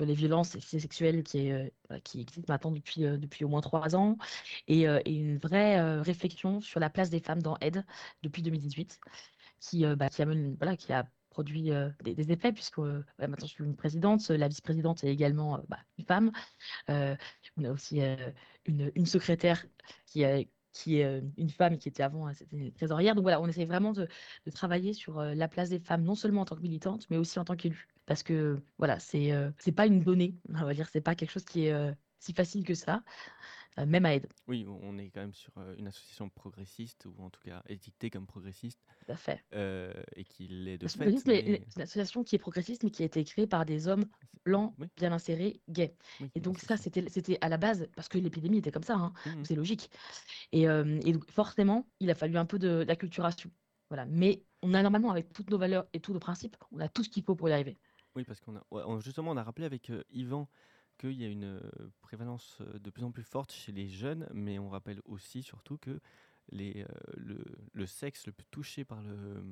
les 0.00 0.14
violences 0.14 0.58
sexuelles 0.58 1.22
qui, 1.22 1.48
est, 1.48 1.72
qui 2.02 2.20
existe 2.20 2.48
maintenant 2.48 2.72
depuis, 2.72 3.44
au 3.44 3.48
moins 3.48 3.60
trois 3.60 3.94
ans, 3.94 4.18
et, 4.68 4.86
une 5.06 5.38
vraie 5.38 6.00
réflexion 6.00 6.60
sur 6.60 6.80
la 6.80 6.90
place 6.90 7.10
des 7.10 7.20
femmes 7.20 7.40
dans 7.40 7.56
Aide 7.60 7.84
depuis 8.22 8.42
2018, 8.42 9.00
qui, 9.60 9.86
bah, 9.96 10.08
qui, 10.08 10.92
a 10.92 11.06
produit 11.30 11.70
des, 12.02 12.32
effets, 12.32 12.52
puisque 12.52 12.78
maintenant 12.78 13.46
je 13.46 13.46
suis 13.46 13.64
une 13.64 13.76
présidente, 13.76 14.28
la 14.28 14.48
vice-présidente 14.48 15.04
est 15.04 15.12
également 15.12 15.60
bah, 15.68 15.78
une 15.98 16.04
femme. 16.04 16.32
on 16.88 17.64
a 17.64 17.70
aussi 17.70 18.00
une, 18.66 18.90
une, 18.94 19.06
secrétaire 19.06 19.64
qui, 20.06 20.24
a, 20.24 20.42
qui 20.74 20.98
est 21.00 21.22
une 21.38 21.48
femme 21.50 21.78
qui 21.78 21.88
était 21.88 22.02
avant 22.02 22.32
c'était 22.34 22.72
trésorière. 22.76 23.14
Donc 23.14 23.22
voilà, 23.22 23.40
on 23.40 23.46
essaie 23.46 23.64
vraiment 23.64 23.92
de, 23.92 24.08
travailler 24.52 24.92
sur 24.92 25.22
la 25.22 25.48
place 25.48 25.70
des 25.70 25.78
femmes, 25.78 26.02
non 26.02 26.14
seulement 26.14 26.42
en 26.42 26.44
tant 26.44 26.56
que 26.56 26.62
militante, 26.62 27.06
mais 27.10 27.16
aussi 27.16 27.38
en 27.38 27.44
tant 27.44 27.56
qu'élue. 27.56 27.88
Parce 28.06 28.22
que 28.22 28.58
voilà, 28.78 28.98
c'est 28.98 29.32
c'est 29.58 29.72
pas 29.72 29.86
une 29.86 30.00
donnée, 30.00 30.36
on 30.50 30.64
va 30.64 30.74
dire, 30.74 30.88
c'est 30.92 31.00
pas 31.00 31.14
quelque 31.14 31.30
chose 31.30 31.44
qui 31.44 31.66
est 31.66 31.94
si 32.18 32.34
facile 32.34 32.64
que 32.64 32.74
ça. 32.74 33.02
Euh, 33.78 33.86
même 33.86 34.06
à 34.06 34.14
aide. 34.14 34.28
Oui, 34.46 34.64
on 34.68 34.98
est 34.98 35.10
quand 35.10 35.20
même 35.20 35.34
sur 35.34 35.52
euh, 35.58 35.74
une 35.78 35.88
association 35.88 36.28
progressiste, 36.28 37.06
ou 37.06 37.22
en 37.22 37.30
tout 37.30 37.40
cas 37.40 37.62
étiquetée 37.68 38.08
comme 38.08 38.26
progressiste. 38.26 38.80
Tout 39.04 39.12
à 39.12 39.16
fait. 39.16 39.44
Euh, 39.54 39.92
et 40.14 40.24
qui 40.24 40.46
l'est 40.46 40.78
de 40.78 40.86
fait. 40.86 41.16
C'est 41.18 41.64
une 41.76 41.82
association 41.82 42.22
qui 42.22 42.36
est 42.36 42.38
progressiste, 42.38 42.84
mais 42.84 42.90
qui 42.90 43.02
a 43.02 43.06
été 43.06 43.24
créée 43.24 43.46
par 43.46 43.66
des 43.66 43.88
hommes 43.88 44.04
blancs, 44.44 44.74
bien 44.96 45.10
insérés, 45.10 45.60
gays. 45.68 45.96
et 46.34 46.40
donc 46.40 46.60
ça, 46.60 46.76
c'était 46.76 47.38
à 47.40 47.48
la 47.48 47.56
base, 47.56 47.88
parce 47.96 48.08
que 48.08 48.18
l'épidémie 48.18 48.58
était 48.58 48.70
comme 48.70 48.82
ça, 48.82 48.94
hein, 48.94 49.12
mmh, 49.24 49.30
mmh. 49.30 49.44
c'est 49.44 49.54
logique. 49.54 49.90
Et, 50.52 50.64
et, 50.64 51.12
donc 51.12 51.28
forcément, 51.30 51.88
il 51.98 52.10
a 52.10 52.14
fallu 52.14 52.36
un 52.36 52.44
peu 52.44 52.58
d'acculturation. 52.84 53.50
Voilà. 53.88 54.04
Mais 54.06 54.44
on 54.62 54.74
a 54.74 54.82
normalement, 54.82 55.10
avec 55.10 55.32
toutes 55.32 55.50
nos 55.50 55.58
valeurs 55.58 55.86
et 55.94 56.00
tous 56.00 56.12
nos 56.12 56.20
principes, 56.20 56.56
on 56.72 56.80
a 56.80 56.88
tout 56.88 57.02
ce 57.02 57.08
qu'il 57.08 57.24
faut 57.24 57.34
pour 57.34 57.48
y 57.48 57.52
arriver. 57.52 57.78
Oui, 58.14 58.24
parce 58.24 58.40
qu'on 58.40 58.56
a, 58.56 59.00
justement, 59.00 59.30
on 59.30 59.36
a 59.36 59.42
rappelé 59.42 59.64
avec 59.64 59.90
Yvan 60.10 60.48
qu'il 60.98 61.20
y 61.20 61.24
a 61.24 61.28
une 61.28 61.60
prévalence 62.00 62.62
de 62.74 62.90
plus 62.90 63.04
en 63.04 63.10
plus 63.10 63.22
forte 63.22 63.52
chez 63.52 63.72
les 63.72 63.88
jeunes, 63.88 64.28
mais 64.32 64.58
on 64.58 64.68
rappelle 64.68 65.00
aussi 65.06 65.42
surtout 65.42 65.78
que 65.78 66.00
les, 66.52 66.84
le, 67.16 67.42
le, 67.72 67.86
sexe 67.86 68.26
le 68.26 68.32
plus 68.32 68.46
touché 68.50 68.84
par 68.84 69.02
le, 69.02 69.42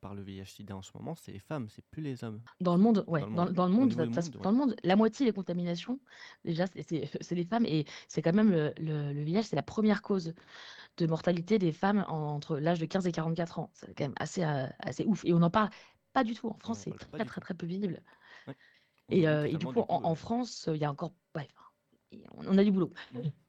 par 0.00 0.14
le 0.14 0.22
VIH-Sida 0.22 0.74
en 0.74 0.82
ce 0.82 0.90
moment, 0.94 1.14
c'est 1.14 1.32
les 1.32 1.38
femmes, 1.38 1.68
c'est 1.68 1.84
plus 1.84 2.02
les 2.02 2.24
hommes. 2.24 2.40
Dans 2.60 2.74
le 2.76 2.82
monde, 2.82 3.04
ouais. 3.06 3.20
Dans, 3.20 3.50
dans, 3.50 3.66
le 3.66 3.72
monde, 3.72 3.94
dans 3.94 4.50
le 4.50 4.56
monde, 4.56 4.76
la 4.82 4.96
moitié 4.96 5.26
des 5.26 5.32
contaminations, 5.32 6.00
déjà, 6.44 6.64
c'est 6.66 7.30
les 7.34 7.44
femmes 7.44 7.66
et 7.66 7.84
c'est 8.08 8.22
quand 8.22 8.32
même 8.32 8.50
le, 8.50 8.72
le, 8.78 9.22
VIH, 9.22 9.44
c'est 9.44 9.56
la 9.56 9.62
première 9.62 10.02
cause 10.02 10.32
de 10.96 11.06
mortalité 11.06 11.58
des 11.58 11.72
femmes 11.72 12.04
entre 12.08 12.58
l'âge 12.58 12.80
de 12.80 12.86
15 12.86 13.06
et 13.06 13.12
44 13.12 13.58
ans. 13.58 13.70
C'est 13.74 13.94
quand 13.96 14.04
même 14.04 14.14
assez, 14.16 14.42
assez 14.80 15.04
ouf. 15.04 15.24
Et 15.24 15.32
on 15.32 15.38
n'en 15.38 15.50
parle 15.50 15.70
pas 16.12 16.24
du 16.24 16.34
tout. 16.34 16.48
En 16.48 16.58
France, 16.58 16.80
c'est 16.80 16.96
très, 16.96 17.24
très, 17.24 17.40
très, 17.40 17.54
peu 17.54 17.66
visible. 17.66 18.02
Et, 19.10 19.56
du 19.56 19.66
coup, 19.66 19.84
en, 19.88 20.14
France, 20.14 20.68
il 20.72 20.80
y 20.80 20.84
a 20.84 20.90
encore. 20.90 21.12
on 22.34 22.58
a 22.58 22.64
du 22.64 22.72
boulot. 22.72 22.92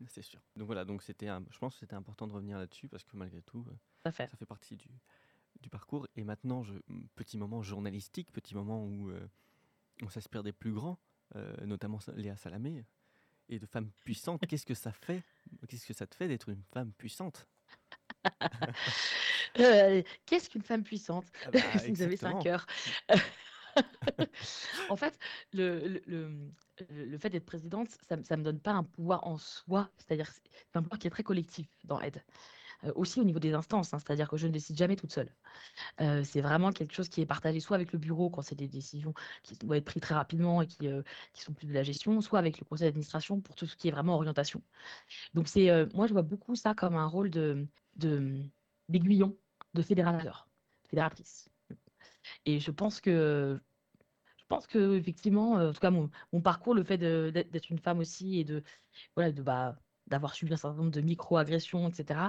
C'est 0.07 0.21
sûr. 0.21 0.41
Donc 0.55 0.67
voilà, 0.67 0.85
donc 0.85 1.03
c'était, 1.03 1.27
je 1.49 1.57
pense 1.57 1.73
que 1.73 1.79
c'était 1.79 1.95
important 1.95 2.27
de 2.27 2.33
revenir 2.33 2.57
là-dessus 2.57 2.87
parce 2.87 3.03
que 3.03 3.15
malgré 3.15 3.41
tout, 3.41 3.65
ça 4.03 4.11
fait, 4.11 4.29
ça 4.29 4.37
fait 4.37 4.45
partie 4.45 4.75
du, 4.75 4.89
du 5.61 5.69
parcours. 5.69 6.07
Et 6.15 6.23
maintenant, 6.23 6.63
je, 6.63 6.73
petit 7.15 7.37
moment 7.37 7.61
journalistique, 7.61 8.31
petit 8.31 8.55
moment 8.55 8.83
où 8.85 9.11
on 10.01 10.09
s'inspire 10.09 10.43
des 10.43 10.53
plus 10.53 10.73
grands, 10.73 10.99
notamment 11.63 11.99
Léa 12.15 12.35
Salamé, 12.35 12.85
et 13.49 13.59
de 13.59 13.65
femmes 13.65 13.91
puissantes. 14.03 14.45
Qu'est-ce 14.47 14.65
que 14.65 14.73
ça 14.73 14.91
fait 14.91 15.23
Qu'est-ce 15.67 15.85
que 15.85 15.93
ça 15.93 16.07
te 16.07 16.15
fait 16.15 16.27
d'être 16.27 16.49
une 16.49 16.63
femme 16.73 16.91
puissante? 16.93 17.47
Qu'est-ce 20.25 20.49
qu'une 20.49 20.63
femme 20.63 20.83
puissante? 20.83 21.25
Ah 21.45 21.51
bah, 21.51 21.59
Vous 21.89 22.01
avez 22.01 22.17
cinq 22.17 22.45
heures. 22.45 22.65
en 24.93 24.97
fait, 24.97 25.17
le, 25.53 26.01
fait 27.19 27.29
d'être 27.29 27.45
présidente, 27.45 27.89
ça 28.07 28.15
ne 28.15 28.37
me 28.37 28.43
donne 28.43 28.59
pas 28.59 28.71
un 28.71 28.83
pouvoir 28.83 29.25
en 29.27 29.37
soi, 29.37 29.89
c'est-à-dire 29.97 30.31
c'est 30.31 30.77
un 30.77 30.83
pouvoir 30.83 30.99
qui 30.99 31.07
est 31.07 31.11
très 31.11 31.23
collectif 31.23 31.67
dans 31.83 31.99
Aide. 31.99 32.23
Euh, 32.85 32.91
aussi 32.95 33.19
au 33.19 33.23
niveau 33.23 33.39
des 33.39 33.53
instances, 33.53 33.93
hein, 33.93 33.99
c'est-à-dire 33.99 34.29
que 34.29 34.37
je 34.37 34.47
ne 34.47 34.51
décide 34.51 34.77
jamais 34.77 34.95
toute 34.95 35.11
seule. 35.11 35.33
Euh, 36.01 36.23
c'est 36.23 36.41
vraiment 36.41 36.71
quelque 36.71 36.93
chose 36.93 37.09
qui 37.09 37.21
est 37.21 37.25
partagé 37.25 37.59
soit 37.59 37.75
avec 37.75 37.91
le 37.93 37.99
bureau 37.99 38.29
quand 38.29 38.41
c'est 38.41 38.55
des 38.55 38.67
décisions 38.67 39.13
qui 39.43 39.55
doivent 39.55 39.77
être 39.77 39.85
prises 39.85 40.01
très 40.01 40.15
rapidement 40.15 40.61
et 40.61 40.67
qui, 40.67 40.87
euh, 40.87 41.01
sont 41.33 41.53
plus 41.53 41.67
de 41.67 41.73
la 41.73 41.83
gestion, 41.83 42.19
soit 42.21 42.39
avec 42.39 42.59
le 42.59 42.65
conseil 42.65 42.87
d'administration 42.87 43.41
pour 43.41 43.55
tout 43.55 43.67
ce 43.67 43.75
qui 43.75 43.87
est 43.87 43.91
vraiment 43.91 44.15
orientation. 44.15 44.61
Donc 45.33 45.47
c'est, 45.47 45.69
moi 45.93 46.07
je 46.07 46.13
vois 46.13 46.21
beaucoup 46.21 46.55
ça 46.55 46.73
comme 46.73 46.95
un 46.95 47.07
rôle 47.07 47.29
de, 47.29 47.67
de 47.97 48.41
d'aiguillon, 48.89 49.35
de 49.73 49.81
fédérateur, 49.81 50.47
fédératrice. 50.89 51.49
Et 52.45 52.59
je 52.59 52.71
pense 52.71 53.01
que 53.01 53.59
pense 54.55 54.67
que 54.67 54.95
effectivement, 54.95 55.59
euh, 55.59 55.69
en 55.69 55.73
tout 55.73 55.79
cas 55.79 55.91
mon, 55.91 56.09
mon 56.31 56.41
parcours, 56.41 56.73
le 56.73 56.83
fait 56.83 56.97
d'être 56.97 57.69
une 57.69 57.79
femme 57.79 57.99
aussi 57.99 58.39
et 58.39 58.43
de 58.43 58.63
voilà 59.15 59.31
de 59.31 59.41
bah 59.41 59.77
d'avoir 60.07 60.33
subi 60.33 60.53
un 60.53 60.57
certain 60.57 60.77
nombre 60.77 60.91
de 60.91 61.01
micro-agressions, 61.01 61.87
etc. 61.87 62.19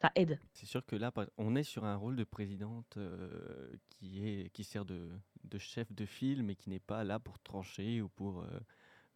Ça 0.00 0.12
aide. 0.14 0.38
C'est 0.52 0.66
sûr 0.66 0.86
que 0.86 0.94
là, 0.94 1.12
on 1.36 1.56
est 1.56 1.64
sur 1.64 1.84
un 1.84 1.96
rôle 1.96 2.14
de 2.14 2.22
présidente 2.22 2.96
euh, 2.96 3.72
qui 3.90 4.24
est 4.24 4.50
qui 4.50 4.62
sert 4.62 4.84
de, 4.84 5.10
de, 5.42 5.58
chef 5.58 5.92
de 5.92 6.06
file, 6.06 6.44
mais 6.44 6.54
qui 6.54 6.70
n'est 6.70 6.78
pas 6.78 7.02
là 7.02 7.18
pour 7.18 7.40
trancher 7.40 8.00
ou 8.00 8.08
pour. 8.08 8.44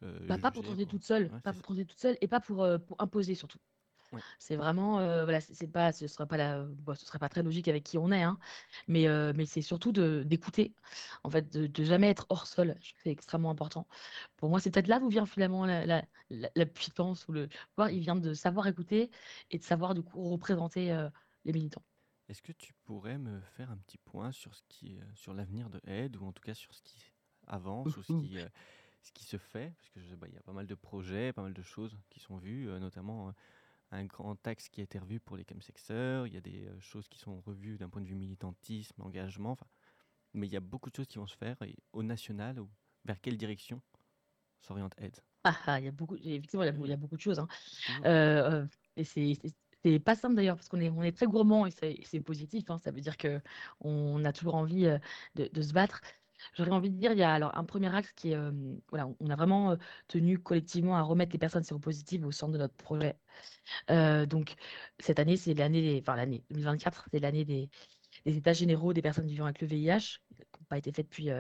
Euh, 0.03 0.27
bah, 0.27 0.39
pas 0.39 0.51
pour 0.51 0.65
trancher 0.65 0.87
toute 0.87 1.05
seule, 1.05 1.29
pas 1.43 1.53
pour 1.53 1.63
trancher 1.63 1.85
toute 1.85 2.01
seule, 2.01 2.19
et 2.21 2.27
pas 2.27 2.41
pour, 2.41 2.67
pour 2.87 3.01
imposer 3.01 3.37
surtout. 3.37 3.59
C'est 4.39 4.57
vraiment, 4.57 4.99
euh, 4.99 5.25
voilà, 5.25 5.41
c'est 5.41 5.67
pas, 5.67 5.93
ce 5.93 6.07
sera 6.07 6.27
pas 6.27 6.37
la, 6.37 6.67
ce 6.95 7.07
serait 7.07 7.19
pas 7.19 7.29
très 7.29 7.43
logique 7.43 7.69
avec 7.69 7.85
qui 7.85 7.99
on 7.99 8.11
est, 8.11 8.23
hein, 8.23 8.39
mais, 8.89 9.09
euh, 9.09 9.33
mais 9.35 9.47
c'est 9.47 9.63
surtout 9.63 9.93
de 9.93 10.23
d'écouter, 10.25 10.75
en 11.25 11.31
fait, 11.31 11.53
de, 11.53 11.67
de 11.67 11.85
jamais 11.85 12.09
être 12.09 12.27
hors 12.29 12.47
sol. 12.47 12.77
c'est 13.03 13.11
extrêmement 13.11 13.51
important. 13.51 13.87
Pour 14.37 14.49
moi, 14.49 14.61
c'est 14.61 14.71
peut-être 14.71 14.89
là 14.89 14.99
d'où 14.99 15.09
vient 15.09 15.27
finalement 15.27 15.65
la, 15.67 15.87
la, 15.87 16.05
la, 16.31 16.67
puissance 16.67 17.27
ou 17.29 17.33
le 17.33 17.49
il 17.91 18.01
vient 18.01 18.17
de 18.17 18.35
savoir 18.35 18.67
écouter 18.67 19.11
et 19.51 19.59
de 19.59 19.65
savoir 19.65 19.95
du 19.95 20.03
coup 20.03 20.23
représenter 20.31 20.93
euh, 20.93 21.09
les 21.45 21.53
militants. 21.53 21.85
Est-ce 22.29 22.43
que 22.43 22.53
tu 22.53 22.73
pourrais 22.85 23.19
me 23.19 23.41
faire 23.41 23.71
un 23.71 23.77
petit 23.77 23.99
point 23.99 24.33
sur 24.33 24.55
ce 24.55 24.63
qui, 24.69 24.99
sur 25.15 25.35
l'avenir 25.35 25.69
de 25.71 25.81
Aide 25.87 26.17
ou 26.17 26.25
en 26.25 26.33
tout 26.33 26.43
cas 26.43 26.55
sur 26.55 26.75
ce 26.75 26.83
qui 26.83 27.13
avance 27.47 27.97
ou 27.97 28.03
ce 28.03 28.13
qui, 28.13 28.39
ce 29.03 29.13
qui 29.13 29.25
se 29.25 29.37
fait, 29.37 29.75
parce 29.77 29.91
que 29.91 30.15
bah, 30.15 30.29
il 30.29 30.35
y 30.35 30.39
a 30.39 30.43
pas 30.43 30.53
mal 30.53 30.67
de 30.67 30.75
projets, 30.75 31.33
pas 31.33 31.43
mal 31.43 31.53
de 31.53 31.63
choses 31.63 31.99
qui 32.09 32.21
sont 32.21 32.37
vues, 32.39 32.67
notamment 32.81 33.35
un 33.93 34.05
grand 34.05 34.47
axe 34.47 34.69
qui 34.69 34.81
a 34.81 34.85
été 34.85 34.99
revu 34.99 35.21
pour 35.21 35.37
les 35.37 35.45
chemsexeurs, 35.45 36.27
il 36.27 36.35
y 36.35 36.37
a 36.37 36.41
des 36.41 36.67
euh, 36.67 36.81
choses 36.81 37.07
qui 37.09 37.19
sont 37.19 37.41
revues 37.43 37.77
d'un 37.77 37.89
point 37.89 38.01
de 38.01 38.07
vue 38.07 38.15
militantisme, 38.15 39.01
engagement, 39.03 39.59
mais 40.33 40.47
il 40.47 40.53
y 40.53 40.57
a 40.57 40.61
beaucoup 40.61 40.91
de 40.91 40.97
choses 40.97 41.07
qui 41.07 41.19
vont 41.19 41.27
se 41.27 41.37
faire 41.37 41.61
et 41.63 41.77
au 41.93 42.03
national, 42.03 42.57
vers 43.05 43.21
quelle 43.21 43.37
direction 43.37 43.81
s'oriente 44.61 44.95
Aide 44.99 45.17
ah, 45.45 45.57
ah, 45.67 45.81
il 45.81 45.87
y 45.87 45.89
a 45.89 45.93
beaucoup, 45.93 46.17
effectivement, 46.17 46.63
il 46.63 46.89
y 46.89 46.93
a, 46.93 46.97
beaucoup 46.97 47.17
de 47.17 47.21
choses. 47.21 47.41
Hein. 47.41 47.49
Euh, 48.05 48.63
euh, 48.63 48.67
et 48.97 49.05
c'est 49.05 49.99
pas 49.99 50.15
simple 50.15 50.37
d'ailleurs 50.37 50.55
parce 50.55 50.69
qu'on 50.69 50.81
est, 50.81 50.89
on 50.89 51.03
est 51.03 51.11
très 51.11 51.27
gourmand 51.27 51.67
et 51.67 51.73
c'est 52.05 52.21
positif. 52.21 52.71
Hein. 52.71 52.79
ça 52.79 52.93
veut 52.93 53.01
dire 53.01 53.17
que 53.17 53.41
on 53.81 54.25
a 54.25 54.33
toujours 54.33 54.55
envie 54.55 54.85
de, 55.35 55.49
de 55.53 55.63
se 55.63 55.73
battre. 55.73 56.01
J'aurais 56.55 56.71
envie 56.71 56.91
de 56.91 56.97
dire, 56.97 57.13
il 57.13 57.19
y 57.19 57.23
a 57.23 57.33
alors 57.33 57.57
un 57.57 57.65
premier 57.65 57.95
axe 57.95 58.13
qui 58.13 58.33
est, 58.33 58.39
voilà, 58.89 59.09
on 59.21 59.31
a 59.31 59.37
vraiment 59.37 59.77
tenu 60.09 60.39
collectivement 60.39 60.97
à 60.97 61.03
remettre 61.03 61.33
les 61.33 61.39
personnes 61.39 61.65
séropositives 61.65 62.27
au 62.27 62.33
centre 62.33 62.53
de 62.53 62.59
notre 62.59 62.75
projet. 62.75 63.17
donc 63.89 64.55
cette 64.99 65.19
année, 65.19 65.37
c'est 65.37 65.55
l'année, 65.55 65.99
enfin 66.03 66.17
l'année 66.17 66.45
2024, 66.51 67.09
c'est 67.13 67.21
l'année 67.21 67.45
des, 67.45 67.71
états 68.27 68.53
généraux 68.53 68.93
des 68.93 69.03
personnes 69.03 69.27
vivant 69.27 69.45
avec 69.45 69.61
le 69.61 69.67
VIH, 69.67 70.21
qui 70.37 70.61
n'ont 70.61 70.67
pas 70.69 70.79
été 70.79 70.93
faits 70.93 71.07
depuis 71.07 71.31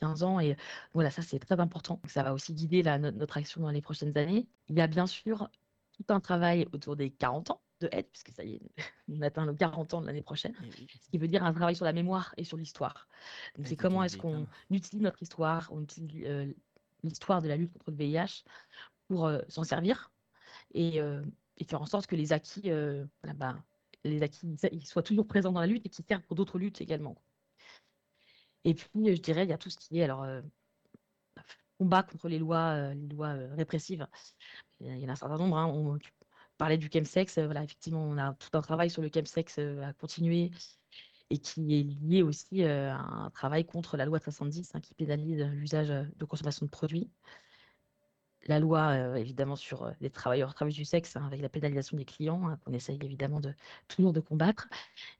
15 0.00 0.22
ans. 0.22 0.40
Et 0.40 0.56
voilà, 0.94 1.10
ça 1.10 1.22
c'est 1.22 1.38
très 1.38 1.60
important. 1.60 2.00
Ça 2.06 2.22
va 2.22 2.34
aussi 2.34 2.54
guider 2.54 2.82
notre 2.82 3.36
action 3.36 3.62
dans 3.62 3.70
les 3.70 3.82
prochaines 3.82 4.16
années. 4.18 4.48
Il 4.68 4.76
y 4.76 4.80
a 4.80 4.86
bien 4.86 5.06
sûr 5.06 5.48
tout 5.92 6.12
un 6.12 6.20
travail 6.20 6.66
autour 6.72 6.96
des 6.96 7.10
40 7.10 7.50
ans 7.50 7.62
de 7.80 7.88
aide, 7.92 8.06
puisque 8.10 8.30
ça 8.30 8.44
y 8.44 8.54
est, 8.54 8.60
on 9.08 9.20
atteint 9.22 9.44
le 9.44 9.54
40 9.54 9.94
ans 9.94 10.00
de 10.00 10.06
l'année 10.06 10.22
prochaine, 10.22 10.54
eh 10.62 10.70
ce 10.70 11.10
qui 11.10 11.18
veut 11.18 11.28
dire 11.28 11.44
un 11.44 11.52
travail 11.52 11.76
sur 11.76 11.84
la 11.84 11.92
mémoire 11.92 12.34
et 12.36 12.44
sur 12.44 12.56
l'histoire. 12.56 13.08
Donc 13.56 13.66
c'est 13.66 13.76
comment 13.76 14.02
est-ce 14.02 14.16
qu'on 14.16 14.46
utilise 14.70 15.02
notre 15.02 15.22
histoire, 15.22 15.68
on 15.72 15.82
utilise 15.82 16.24
euh, 16.26 16.52
l'histoire 17.02 17.42
de 17.42 17.48
la 17.48 17.56
lutte 17.56 17.72
contre 17.72 17.90
le 17.90 17.96
VIH 17.96 18.44
pour 19.08 19.26
euh, 19.26 19.40
s'en 19.48 19.64
servir 19.64 20.10
et, 20.74 21.00
euh, 21.00 21.22
et, 21.56 21.64
faire 21.64 21.80
en 21.80 21.86
sorte 21.86 22.06
que 22.06 22.16
les 22.16 22.32
acquis, 22.32 22.70
bah, 23.36 23.56
les 24.04 24.22
acquis 24.22 24.56
soient 24.84 25.02
toujours 25.02 25.26
présents 25.26 25.52
dans 25.52 25.60
la 25.60 25.66
lutte 25.66 25.86
et 25.86 25.88
qui 25.88 26.02
servent 26.02 26.22
pour 26.22 26.36
d'autres 26.36 26.58
luttes 26.58 26.80
également. 26.80 27.16
Et 28.64 28.74
puis, 28.74 28.88
je 28.94 29.20
dirais, 29.20 29.44
il 29.44 29.50
y 29.50 29.52
a 29.52 29.58
tout 29.58 29.70
ce 29.70 29.78
qui 29.78 30.00
est 30.00 30.02
alors 30.02 30.26
combat 31.78 32.02
contre 32.02 32.28
les 32.28 32.38
lois, 32.38 32.92
les 32.92 33.08
lois 33.08 33.34
répressives. 33.56 34.06
Il 34.80 34.98
y 34.98 35.06
en 35.06 35.08
a 35.08 35.12
un 35.12 35.16
certain 35.16 35.38
nombre. 35.38 35.56
Hein, 35.56 35.66
on, 35.66 35.98
parlait 36.58 36.78
du 36.78 36.90
chemsex, 36.92 37.38
euh, 37.38 37.46
voilà, 37.46 37.64
effectivement, 37.64 38.02
on 38.02 38.18
a 38.18 38.34
tout 38.34 38.50
un 38.56 38.62
travail 38.62 38.90
sur 38.90 39.02
le 39.02 39.10
chemsex 39.14 39.56
euh, 39.58 39.82
à 39.82 39.92
continuer 39.94 40.50
et 41.30 41.38
qui 41.38 41.78
est 41.78 41.82
lié 41.84 42.22
aussi 42.22 42.64
euh, 42.64 42.92
à 42.92 42.98
un 42.98 43.30
travail 43.30 43.64
contre 43.64 43.96
la 43.96 44.04
loi 44.06 44.20
310 44.20 44.72
hein, 44.74 44.80
qui 44.80 44.94
pénalise 44.94 45.42
l'usage 45.52 45.88
de 45.88 46.24
consommation 46.24 46.66
de 46.66 46.70
produits. 46.70 47.10
la 48.46 48.58
loi 48.58 49.18
évidemment 49.18 49.56
sur 49.56 49.92
les 50.00 50.10
travailleurs 50.10 50.54
travailleuses 50.54 50.76
du 50.78 50.84
sexe 50.84 51.16
hein, 51.16 51.26
avec 51.26 51.40
la 51.42 51.48
pénalisation 51.50 51.96
des 51.96 52.04
clients 52.06 52.48
hein, 52.48 52.58
qu'on 52.64 52.72
essaye 52.72 52.98
évidemment 53.02 53.40
de 53.40 53.54
toujours 53.88 54.12
de 54.12 54.20
combattre. 54.20 54.68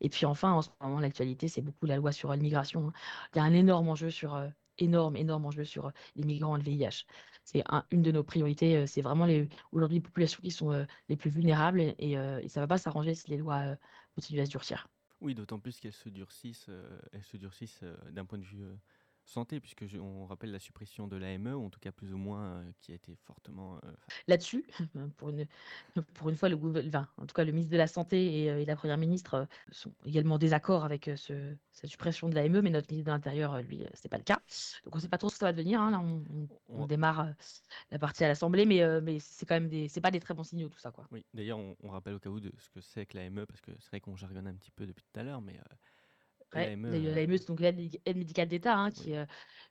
Et 0.01 0.09
puis 0.09 0.27
enfin, 0.27 0.53
en 0.53 0.62
ce 0.62 0.70
moment, 0.81 1.01
l'actualité, 1.01 1.48
c'est 1.48 1.62
beaucoup 1.62 1.87
la 1.87 1.96
loi 1.96 2.12
sur 2.12 2.33
l'immigration. 2.33 2.92
Il 3.35 3.38
y 3.38 3.40
a 3.40 3.44
un 3.44 3.53
énorme 3.53 3.88
enjeu 3.88 4.11
sur 4.11 4.51
énorme, 4.79 5.16
énorme 5.16 5.46
enjeu 5.46 5.64
sur 5.64 5.92
les 6.16 6.24
migrants 6.24 6.57
et 6.57 6.61
le 6.61 6.64
VIH. 6.64 7.05
C'est 7.50 7.64
une 7.90 8.02
de 8.02 8.12
nos 8.12 8.22
priorités. 8.22 8.87
C'est 8.87 9.00
vraiment 9.00 9.26
aujourd'hui 9.72 9.96
les 9.96 10.02
populations 10.02 10.42
qui 10.42 10.50
sont 10.50 10.87
les 11.08 11.16
plus 11.16 11.30
vulnérables 11.30 11.80
et, 11.80 12.14
ça 12.48 12.61
ne 12.61 12.64
va 12.64 12.66
pas 12.66 12.76
s'arranger 12.76 13.14
si 13.14 13.30
les 13.30 13.38
lois 13.38 13.74
continuent 14.14 14.40
à 14.42 14.44
se 14.44 14.50
durcir. 14.50 14.87
Oui, 15.22 15.34
d'autant 15.34 15.58
plus 15.58 15.80
qu'elles 15.80 15.94
se 15.94 16.11
durcissent, 16.11 16.68
elles 17.12 17.24
se 17.24 17.38
durcissent 17.38 17.80
d'un 18.11 18.26
point 18.26 18.37
de 18.37 18.44
vue 18.44 18.66
santé, 19.28 19.60
puisque 19.60 19.84
on 20.00 20.26
rappelle 20.26 20.50
la 20.50 20.58
suppression 20.58 21.06
de 21.06 21.16
l'AME, 21.16 21.48
ou 21.48 21.66
en 21.66 21.70
tout 21.70 21.80
cas 21.80 21.92
plus 21.92 22.12
ou 22.12 22.16
moins, 22.16 22.44
euh, 22.44 22.70
qui 22.80 22.92
a 22.92 22.94
été 22.94 23.14
fortement. 23.16 23.76
Euh, 23.84 23.92
Là-dessus, 24.26 24.64
pour 25.16 25.30
une, 25.30 25.46
pour 26.14 26.28
une 26.28 26.36
fois, 26.36 26.48
le 26.48 26.56
gouvernement, 26.56 27.06
en 27.16 27.26
tout 27.26 27.34
cas 27.34 27.44
le 27.44 27.52
ministre 27.52 27.72
de 27.72 27.76
la 27.76 27.86
Santé 27.86 28.42
et, 28.42 28.50
euh, 28.50 28.64
la 28.64 28.76
Première 28.76 28.98
ministre 28.98 29.46
sont 29.70 29.92
également 30.04 30.36
en 30.36 30.38
désaccord 30.38 30.84
avec 30.84 31.10
ce, 31.16 31.54
cette 31.72 31.90
suppression 31.90 32.28
de 32.28 32.34
l'AME, 32.34 32.60
mais 32.60 32.70
notre 32.70 32.90
ministre 32.90 33.06
de 33.06 33.12
l'Intérieur, 33.12 33.60
lui, 33.62 33.84
c'est 33.94 34.08
pas 34.08 34.18
le 34.18 34.24
cas. 34.24 34.40
Donc 34.84 34.94
on 34.94 34.98
ne 34.98 35.02
sait 35.02 35.08
pas 35.08 35.18
trop 35.18 35.28
ce 35.28 35.34
que 35.34 35.40
ça 35.40 35.46
va 35.46 35.52
devenir. 35.52 35.80
Hein. 35.80 35.90
Là, 35.90 36.02
on, 36.68 36.86
démarre 36.86 37.28
la 37.90 37.98
partie 37.98 38.24
à 38.24 38.28
l'Assemblée, 38.28 38.64
mais, 38.64 38.82
mais 39.02 39.18
c'est 39.20 39.44
quand 39.46 39.54
même 39.56 39.68
des, 39.68 39.88
c'est 39.88 40.00
pas 40.00 40.10
des 40.10 40.20
très 40.20 40.34
bons 40.34 40.44
signaux 40.44 40.68
tout 40.68 40.78
ça, 40.78 40.90
quoi. 40.90 41.06
Oui, 41.10 41.24
d'ailleurs, 41.34 41.58
on, 41.58 41.88
rappelle 41.88 42.14
au 42.14 42.18
cas 42.18 42.30
où 42.30 42.40
de 42.40 42.52
ce 42.58 42.70
que 42.70 42.80
c'est 42.80 43.06
que 43.06 43.16
l'AME, 43.16 43.46
parce 43.46 43.60
que 43.60 43.72
c'est 43.78 43.88
vrai 43.88 44.00
qu'on 44.00 44.16
jargonne 44.16 44.46
un 44.46 44.54
petit 44.54 44.70
peu 44.70 44.86
depuis 44.86 45.04
tout 45.04 45.20
à 45.20 45.22
l'heure, 45.22 45.40
mais 45.40 45.58
l'AME, 46.54 46.87
euh, 46.87 47.37
c'est 47.37 47.48
donc 47.48 47.61
l'aide 47.61 47.76
médicale 48.16 48.48
d'État, 48.48 48.76
hein, 48.76 48.90
qui 48.90 49.12
est 49.12 49.18
euh, 49.18 49.26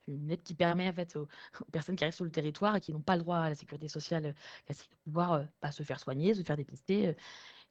une 0.08 0.32
aide 0.32 0.44
qui 0.44 0.54
permet 0.54 0.90
en 0.90 0.94
fait, 0.94 1.16
aux, 1.18 1.28
personnes 1.72 1.96
qui 1.96 2.04
arrivent 2.04 2.16
sur 2.16 2.26
le 2.26 2.32
territoire 2.32 2.76
et 2.76 2.82
qui 2.82 2.92
n'ont 2.92 3.02
pas 3.02 3.16
le 3.16 3.24
droit 3.24 3.38
à 3.38 3.50
la 3.50 3.56
sécurité 3.56 3.88
sociale 3.88 4.36
de 4.68 4.76
pouvoir 5.04 5.46
bah, 5.62 5.72
se 5.72 5.84
faire 5.84 6.00
soigner, 6.00 6.34
se 6.34 6.44
faire 6.44 6.58
dépister. 6.58 7.16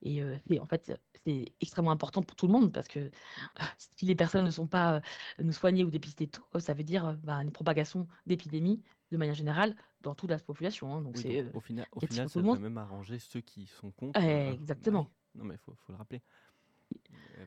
Et, 0.02 0.22
en 0.60 0.66
fait, 0.66 0.92
c'est 1.24 1.52
extrêmement 1.60 1.90
important 1.90 2.22
pour 2.22 2.36
tout 2.36 2.46
le 2.46 2.52
monde 2.52 2.70
parce 2.72 2.86
que 2.86 3.10
si 3.96 4.04
les 4.04 4.14
personnes 4.14 4.44
ne 4.44 4.50
sont 4.50 4.66
pas 4.66 5.00
nous 5.38 5.52
soignées 5.52 5.84
ou 5.84 5.90
dépistées 5.90 6.28
tôt, 6.28 6.44
ça 6.58 6.74
veut 6.74 6.84
dire 6.84 7.16
bah, 7.24 7.42
une 7.42 7.50
propagation 7.50 8.06
d'épidémies 8.26 8.82
de 9.10 9.16
manière 9.16 9.34
générale 9.34 9.74
dans 10.02 10.14
toute 10.14 10.30
la 10.30 10.38
population. 10.38 10.94
Hein. 10.94 11.02
donc 11.02 11.16
c'est 11.16 11.46
au 11.54 11.60
final, 11.60 11.86
au 11.92 12.00
final 12.00 12.28
ça 12.28 12.40
peut 12.40 12.58
même 12.58 12.78
arranger 12.78 13.18
ceux 13.18 13.40
qui 13.40 13.66
sont 13.66 13.90
contre. 13.90 14.20
Exactement. 14.20 15.10
Non, 15.34 15.44
mais 15.44 15.54
il 15.54 15.58
faut, 15.58 15.74
faut, 15.74 15.92
le 15.92 15.98
rappeler. 15.98 16.22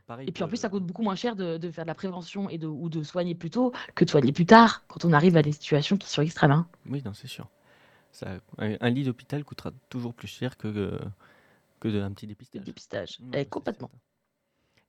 Euh, 0.09 0.23
et 0.25 0.31
puis 0.31 0.43
en 0.43 0.47
plus, 0.47 0.57
ça 0.57 0.69
coûte 0.69 0.85
beaucoup 0.85 1.01
moins 1.01 1.15
cher 1.15 1.35
de, 1.35 1.57
de, 1.57 1.71
faire 1.71 1.83
de 1.85 1.87
la 1.87 1.95
prévention 1.95 2.49
et 2.49 2.57
de, 2.57 2.67
ou 2.67 2.89
de 2.89 3.03
soigner 3.03 3.35
plus 3.35 3.49
tôt 3.49 3.73
que 3.95 4.05
de 4.05 4.09
soigner 4.09 4.31
plus 4.31 4.45
tard 4.45 4.83
quand 4.87 5.05
on 5.05 5.13
arrive 5.13 5.37
à 5.37 5.41
des 5.41 5.51
situations 5.51 5.97
qui 5.97 6.09
sont 6.09 6.21
extrêmes. 6.21 6.51
Hein. 6.51 6.67
Oui, 6.85 7.01
non, 7.05 7.13
c'est 7.13 7.27
sûr. 7.27 7.47
Ça, 8.11 8.39
un, 8.57 8.89
lit 8.89 9.03
d'hôpital 9.03 9.43
coûtera 9.43 9.71
toujours 9.89 10.13
plus 10.13 10.27
cher 10.27 10.57
que, 10.57 10.99
que 11.79 11.87
de, 11.87 12.01
un 12.01 12.11
petit 12.11 12.25
dépistage. 12.25 12.63
dépistage, 12.63 13.19
eh, 13.33 13.45
complètement. 13.45 13.91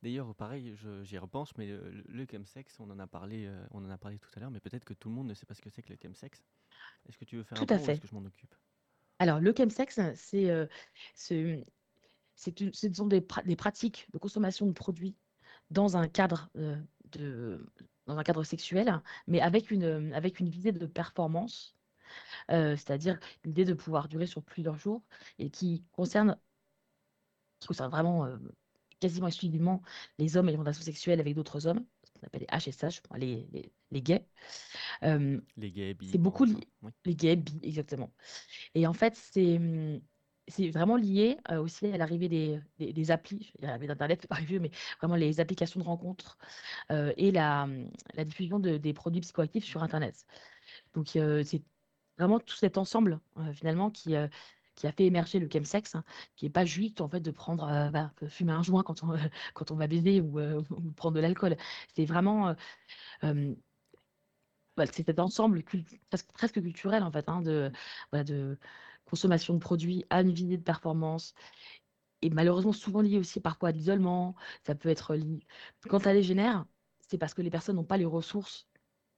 D'ailleurs, 0.01 0.33
pareil, 0.33 0.75
j'y 1.03 1.17
repense, 1.19 1.55
mais 1.57 1.67
le, 1.67 2.03
le, 2.07 2.25
chemsex, 2.25 2.79
on 2.79 2.89
en 2.89 2.97
a 2.97 3.05
parlé, 3.05 3.45
euh, 3.45 3.63
on 3.69 3.85
en 3.85 3.89
a 3.91 3.97
parlé 3.99 4.17
tout 4.17 4.29
à 4.35 4.39
l'heure, 4.39 4.49
mais 4.49 4.59
peut-être 4.59 4.83
que 4.83 4.95
tout 4.95 5.09
le 5.09 5.15
monde 5.15 5.27
ne 5.27 5.35
sait 5.35 5.45
pas 5.45 5.53
ce 5.53 5.61
que 5.61 5.69
c'est 5.69 5.83
que 5.83 5.93
le 5.93 5.99
chemsex. 6.01 6.43
Est-ce 7.07 7.19
que 7.19 7.25
tu 7.25 7.37
veux 7.37 7.43
faire 7.43 7.59
tout 7.59 7.71
un 7.71 7.75
à 7.75 7.79
fait. 7.79 7.99
que 7.99 8.07
je 8.07 8.15
m'en 8.15 8.25
occupe? 8.25 8.55
Alors, 9.19 9.39
le 9.39 9.53
chemsex, 9.55 9.99
c'est 10.15 10.49
euh, 10.49 10.65
ce 12.41 12.93
sont 12.93 13.07
des, 13.07 13.21
pratiques 13.21 14.07
de 14.13 14.17
consommation 14.17 14.65
de 14.65 14.71
produits 14.71 15.15
dans 15.69 15.95
un 15.95 16.07
cadre, 16.07 16.49
euh, 16.57 16.75
de, 17.11 17.65
dans 18.07 18.17
un 18.17 18.23
cadre 18.23 18.43
sexuel, 18.43 19.01
mais 19.27 19.41
avec 19.41 19.71
une, 19.71 20.13
avec 20.13 20.39
une 20.39 20.49
visée 20.49 20.71
de 20.71 20.85
performance, 20.85 21.75
euh, 22.49 22.75
c'est-à-dire 22.75 23.19
l'idée 23.45 23.65
de 23.65 23.73
pouvoir 23.73 24.07
durer 24.07 24.25
sur 24.25 24.43
plusieurs 24.43 24.75
jours 24.75 25.03
et 25.39 25.49
qui 25.49 25.83
concerne, 25.91 26.37
qui 27.59 27.67
concerne 27.67 27.91
vraiment 27.91 28.25
euh, 28.25 28.37
quasiment 28.99 29.27
exclusivement 29.27 29.81
les 30.17 30.35
hommes 30.35 30.49
ayant 30.49 30.57
des 30.57 30.61
relations 30.61 30.83
sexuelles 30.83 31.19
avec 31.19 31.35
d'autres 31.35 31.67
hommes, 31.67 31.85
ce 32.03 32.11
qu'on 32.11 32.27
appelle 32.27 32.45
les 32.49 32.71
HSH, 32.71 33.01
les, 33.17 33.47
les, 33.51 33.71
les 33.91 34.01
gays. 34.01 34.25
les 35.01 35.71
gays, 35.71 35.95
C'est 36.11 36.17
beaucoup 36.17 36.45
les 37.05 37.15
gays, 37.15 37.35
bi, 37.35 37.59
exactement. 37.61 38.11
Et 38.73 38.87
en 38.87 38.93
fait, 38.93 39.15
c'est 39.15 39.57
hum, 39.57 40.01
c'est 40.47 40.69
vraiment 40.69 40.95
lié 40.95 41.37
aussi 41.51 41.87
à 41.87 41.97
l'arrivée 41.97 42.29
des, 42.29 42.59
des, 42.79 43.11
applis, 43.11 43.53
l'arrivée 43.59 43.87
d'Internet, 43.87 44.19
c'est 44.21 44.27
pas 44.27 44.35
arrivé, 44.35 44.59
mais 44.59 44.71
vraiment 44.99 45.15
les 45.15 45.39
applications 45.39 45.79
de 45.79 45.85
rencontres 45.85 46.37
et 46.89 47.31
la, 47.31 47.67
mmh, 47.67 47.91
la 48.15 48.25
diffusion 48.25 48.59
de, 48.59 48.77
des 48.77 48.93
produits 48.93 49.21
psychoactifs 49.21 49.65
sur 49.65 49.83
Internet. 49.83 50.25
Donc 50.93 51.09
c'est 51.09 51.63
vraiment 52.17 52.39
tout 52.39 52.55
cet 52.55 52.77
ensemble 52.77 53.19
finalement 53.53 53.91
qui, 53.91 54.15
qui 54.75 54.87
a 54.87 54.91
fait 54.91 55.05
émerger 55.05 55.39
le 55.39 55.49
chemsex, 55.51 55.95
hein, 55.95 56.03
qui 56.35 56.45
n'est 56.45 56.51
pas 56.51 56.65
juste 56.65 57.01
en 57.01 57.09
fait 57.09 57.21
de 57.21 57.31
prendre, 57.31 57.65
bah, 57.91 58.11
fumer 58.27 58.53
un 58.53 58.63
joint 58.63 58.83
quand 58.83 59.03
on, 59.03 59.15
quand 59.53 59.71
on 59.71 59.75
va 59.75 59.87
baiser 59.87 60.21
ou, 60.21 60.63
prendre 60.95 61.15
de 61.15 61.21
l'alcool. 61.21 61.55
C'est 61.95 62.05
vraiment 62.05 62.55
bah, 64.77 64.85
c'est 64.91 65.05
cet 65.05 65.19
ensemble 65.19 65.63
presque, 66.33 66.61
culturel 66.61 67.03
en 67.03 67.11
fait 67.11 67.27
hein, 67.27 67.41
de, 67.41 67.71
de 68.13 68.57
consommation 69.05 69.53
de 69.53 69.59
produits 69.59 70.05
à 70.09 70.21
une 70.21 70.31
visée 70.31 70.57
de 70.57 70.63
performance 70.63 71.33
et 72.21 72.29
malheureusement 72.29 72.73
souvent 72.73 73.01
lié 73.01 73.17
aussi 73.17 73.39
parfois 73.39 73.69
à 73.69 73.71
l'isolement. 73.71 74.35
Ça 74.65 74.75
peut 74.75 74.89
être 74.89 75.15
lié. 75.15 75.39
Quand 75.89 75.99
ça 75.99 76.13
dégénère, 76.13 76.65
c'est 76.99 77.17
parce 77.17 77.33
que 77.33 77.41
les 77.41 77.49
personnes 77.49 77.75
n'ont 77.75 77.83
pas 77.83 77.97
les 77.97 78.05
ressources, 78.05 78.67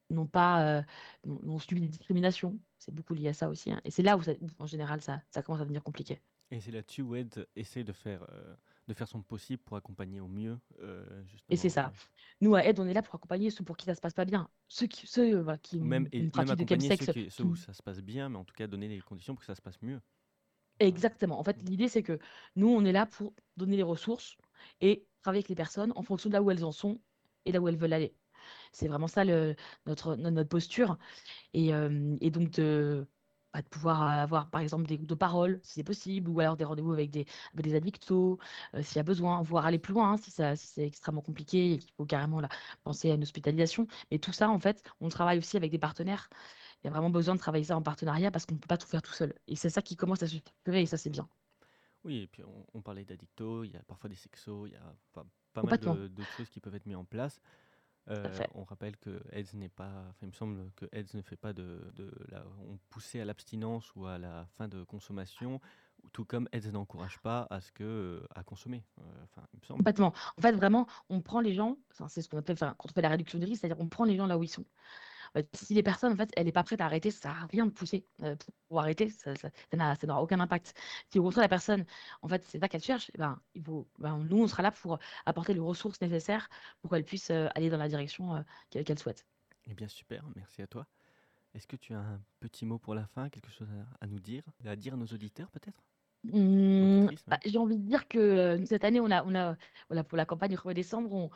n'ont 0.09 0.27
pas, 0.27 0.77
euh, 0.79 0.81
n'ont 1.25 1.59
subi 1.59 1.81
des 1.81 1.87
discriminations. 1.87 2.57
C'est 2.77 2.93
beaucoup 2.93 3.13
lié 3.13 3.29
à 3.29 3.33
ça 3.33 3.49
aussi. 3.49 3.71
Hein. 3.71 3.81
Et 3.83 3.91
c'est 3.91 4.03
là 4.03 4.17
où, 4.17 4.21
en 4.59 4.65
général, 4.65 5.01
ça, 5.01 5.21
ça 5.29 5.41
commence 5.41 5.61
à 5.61 5.63
devenir 5.63 5.83
compliqué. 5.83 6.21
Et 6.51 6.59
c'est 6.59 6.71
là-dessus 6.71 7.01
où 7.01 7.15
Ed 7.15 7.47
essaie 7.55 7.83
de 7.83 7.93
faire, 7.93 8.25
euh, 8.31 8.55
de 8.87 8.93
faire 8.93 9.07
son 9.07 9.21
possible 9.21 9.61
pour 9.63 9.77
accompagner 9.77 10.19
au 10.19 10.27
mieux. 10.27 10.59
Euh, 10.81 11.23
et 11.49 11.55
c'est 11.55 11.69
ça. 11.69 11.93
Nous, 12.41 12.55
à 12.55 12.65
Ed, 12.65 12.79
on 12.79 12.87
est 12.87 12.93
là 12.93 13.01
pour 13.01 13.15
accompagner 13.15 13.49
ceux 13.49 13.63
pour 13.63 13.77
qui 13.77 13.85
ça 13.85 13.95
se 13.95 14.01
passe 14.01 14.13
pas 14.13 14.25
bien. 14.25 14.49
Ceux 14.67 14.87
qui, 14.87 15.07
ceux, 15.07 15.45
qui 15.61 15.79
même, 15.79 16.07
et, 16.11 16.21
même 16.21 16.31
accompagner 16.35 16.95
ceux, 16.97 17.13
qui, 17.13 17.31
ceux 17.31 17.43
où 17.43 17.55
ça 17.55 17.73
se 17.73 17.81
passe 17.81 18.01
bien, 18.01 18.29
mais 18.29 18.37
en 18.37 18.43
tout 18.43 18.55
cas 18.55 18.67
donner 18.67 18.87
les 18.87 18.99
conditions 18.99 19.35
pour 19.35 19.41
que 19.41 19.45
ça 19.45 19.55
se 19.55 19.61
passe 19.61 19.81
mieux. 19.81 20.01
Exactement. 20.79 21.39
En 21.39 21.43
fait, 21.43 21.61
l'idée, 21.63 21.87
c'est 21.87 22.03
que 22.03 22.19
nous, 22.55 22.67
on 22.67 22.83
est 22.83 22.91
là 22.91 23.05
pour 23.05 23.33
donner 23.57 23.77
les 23.77 23.83
ressources 23.83 24.35
et 24.81 25.05
travailler 25.21 25.39
avec 25.39 25.49
les 25.49 25.55
personnes 25.55 25.93
en 25.95 26.03
fonction 26.03 26.29
de 26.29 26.33
là 26.33 26.41
où 26.41 26.51
elles 26.51 26.65
en 26.65 26.71
sont 26.71 26.99
et 27.45 27.51
là 27.51 27.61
où 27.61 27.67
elles 27.67 27.77
veulent 27.77 27.93
aller. 27.93 28.15
C'est 28.71 28.87
vraiment 28.87 29.07
ça 29.07 29.23
le, 29.23 29.55
notre, 29.85 30.15
notre 30.15 30.49
posture. 30.49 30.97
Et, 31.53 31.73
euh, 31.73 32.17
et 32.19 32.31
donc, 32.31 32.49
de, 32.51 33.07
bah, 33.53 33.61
de 33.61 33.67
pouvoir 33.67 34.01
avoir, 34.01 34.49
par 34.49 34.61
exemple, 34.61 34.85
des 34.87 34.97
groupes 34.97 35.09
de 35.09 35.15
parole, 35.15 35.59
si 35.63 35.73
c'est 35.73 35.83
possible, 35.83 36.29
ou 36.29 36.39
alors 36.39 36.57
des 36.57 36.63
rendez-vous 36.63 36.91
avec 36.91 37.11
des, 37.11 37.25
avec 37.53 37.65
des 37.65 37.75
addictos, 37.75 38.39
euh, 38.73 38.81
s'il 38.81 38.97
y 38.97 38.99
a 38.99 39.03
besoin, 39.03 39.41
voire 39.43 39.65
aller 39.65 39.79
plus 39.79 39.93
loin, 39.93 40.13
hein, 40.13 40.17
si, 40.17 40.31
ça, 40.31 40.55
si 40.55 40.67
c'est 40.67 40.85
extrêmement 40.87 41.21
compliqué 41.21 41.73
et 41.73 41.77
qu'il 41.77 41.91
faut 41.91 42.05
carrément 42.05 42.39
là, 42.41 42.49
penser 42.83 43.11
à 43.11 43.13
une 43.13 43.21
hospitalisation. 43.21 43.87
Mais 44.11 44.19
tout 44.19 44.33
ça, 44.33 44.49
en 44.49 44.59
fait, 44.59 44.83
on 45.01 45.09
travaille 45.09 45.37
aussi 45.37 45.55
avec 45.55 45.71
des 45.71 45.77
partenaires. 45.77 46.29
Il 46.83 46.87
y 46.87 46.89
a 46.89 46.91
vraiment 46.91 47.09
besoin 47.09 47.35
de 47.35 47.39
travailler 47.39 47.65
ça 47.65 47.77
en 47.77 47.81
partenariat 47.81 48.31
parce 48.31 48.45
qu'on 48.45 48.55
ne 48.55 48.59
peut 48.59 48.67
pas 48.67 48.77
tout 48.77 48.87
faire 48.87 49.01
tout 49.01 49.13
seul. 49.13 49.33
Et 49.47 49.55
c'est 49.55 49.69
ça 49.69 49.81
qui 49.81 49.95
commence 49.95 50.23
à 50.23 50.27
se 50.27 50.37
structurer 50.37 50.81
et 50.81 50.85
ça, 50.85 50.97
c'est 50.97 51.09
bien. 51.09 51.27
Oui, 52.03 52.23
et 52.23 52.27
puis 52.27 52.43
on, 52.73 52.81
parlait 52.81 53.05
d'addictos, 53.05 53.63
il 53.63 53.71
y 53.71 53.77
a 53.77 53.83
parfois 53.83 54.09
des 54.09 54.15
sexos, 54.15 54.67
il 54.67 54.73
y 54.73 54.75
a 54.75 54.93
pas, 55.13 55.25
pas 55.53 55.63
mal 55.63 55.79
de, 55.79 56.07
de, 56.07 56.23
choses 56.35 56.49
qui 56.49 56.59
peuvent 56.59 56.75
être 56.75 56.85
mises 56.85 56.97
en 56.97 57.05
place. 57.05 57.39
Euh, 58.09 58.27
on 58.53 58.63
rappelle 58.63 58.97
que 58.97 59.21
AIDS 59.31 59.53
n'est 59.53 59.69
pas, 59.69 59.91
enfin, 60.09 60.23
il 60.23 60.27
me 60.27 60.33
semble 60.33 60.69
que 60.75 60.85
AIDS 60.91 61.15
ne 61.15 61.21
fait 61.21 61.37
pas 61.37 61.53
de, 61.53 61.79
de 61.95 62.11
la, 62.29 62.43
on 62.69 62.77
poussait 62.89 63.21
à 63.21 63.25
l'abstinence 63.25 63.95
ou 63.95 64.05
à 64.05 64.17
la 64.17 64.45
fin 64.57 64.67
de 64.67 64.83
consommation, 64.83 65.61
tout 66.11 66.25
comme 66.25 66.49
AIDS 66.51 66.69
n'encourage 66.71 67.19
pas 67.19 67.47
à 67.49 67.61
ce 67.61 67.71
que 67.71 68.21
à 68.35 68.43
consommer. 68.43 68.83
Euh, 68.99 69.03
enfin, 69.23 69.47
il 69.53 69.59
me 69.61 69.65
semble. 69.65 69.77
Complètement. 69.77 70.13
En 70.37 70.41
fait, 70.41 70.51
vraiment, 70.51 70.85
on 71.09 71.21
prend 71.21 71.39
les 71.39 71.53
gens, 71.53 71.77
c'est 72.09 72.21
ce 72.21 72.27
qu'on 72.27 72.37
appelle, 72.37 72.57
quand 72.57 72.75
on 72.83 72.93
fait 72.93 73.01
la 73.01 73.09
réduction 73.09 73.39
de 73.39 73.45
risque, 73.45 73.61
c'est-à-dire 73.61 73.81
on 73.81 73.87
prend 73.87 74.03
les 74.03 74.17
gens 74.17 74.27
là 74.27 74.37
où 74.37 74.43
ils 74.43 74.49
sont 74.49 74.65
si 75.53 75.73
les 75.73 75.83
personnes, 75.83 76.13
en 76.13 76.15
fait, 76.15 76.31
elle 76.35 76.45
n'est 76.45 76.51
pas 76.51 76.63
prête 76.63 76.81
à 76.81 76.85
arrêter, 76.85 77.11
ça 77.11 77.21
sert 77.21 77.43
à 77.43 77.45
rien 77.47 77.65
de 77.65 77.71
pousser 77.71 78.05
euh, 78.21 78.35
pour 78.67 78.79
arrêter, 78.79 79.09
ça, 79.09 79.33
ça, 79.35 79.49
n'aura 79.73 80.21
aucun 80.21 80.39
impact. 80.39 80.73
Si 81.09 81.19
au 81.19 81.23
contraire 81.23 81.43
la 81.43 81.49
personne, 81.49 81.85
en 82.21 82.27
fait, 82.27 82.43
c'est 82.47 82.59
ça 82.59 82.67
qu'elle 82.69 82.83
cherche, 82.83 83.09
eh 83.15 83.17
ben, 83.17 83.39
il 83.55 83.63
faut, 83.63 83.87
ben, 83.99 84.17
nous, 84.29 84.43
on 84.43 84.47
sera 84.47 84.63
là 84.63 84.71
pour 84.71 84.99
apporter 85.25 85.53
les 85.53 85.59
ressources 85.59 85.99
nécessaires 86.01 86.49
pour 86.81 86.91
qu'elle 86.91 87.03
puisse 87.03 87.31
euh, 87.31 87.47
aller 87.55 87.69
dans 87.69 87.77
la 87.77 87.87
direction 87.87 88.35
euh, 88.35 88.41
qu'elle 88.69 88.99
souhaite. 88.99 89.25
Eh 89.65 89.73
bien, 89.73 89.87
super, 89.87 90.23
merci 90.35 90.61
à 90.61 90.67
toi. 90.67 90.85
Est-ce 91.55 91.67
que 91.67 91.75
tu 91.75 91.93
as 91.93 91.99
un 91.99 92.21
petit 92.39 92.65
mot 92.65 92.77
pour 92.79 92.95
la 92.95 93.05
fin, 93.05 93.29
quelque 93.29 93.51
chose 93.51 93.67
à, 94.01 94.07
nous 94.07 94.19
dire, 94.19 94.43
à 94.65 94.75
dire 94.75 94.93
à 94.93 94.97
nos 94.97 95.05
auditeurs 95.05 95.49
peut-être? 95.51 95.83
Mmh, 96.23 97.09
bah, 97.27 97.37
J'ai 97.45 97.57
envie 97.57 97.77
de 97.77 97.85
dire 97.85 98.07
que 98.07 98.63
cette 98.65 98.83
année, 98.83 98.99
on 98.99 99.11
a, 99.11 99.23
on 99.23 99.35
a, 99.35 99.55
voilà, 99.89 100.03
pour 100.03 100.17
la 100.17 100.25
campagne 100.25 100.51
du 100.51 100.57
1er 100.57 100.73
décembre, 100.73 101.13
on, 101.13 101.29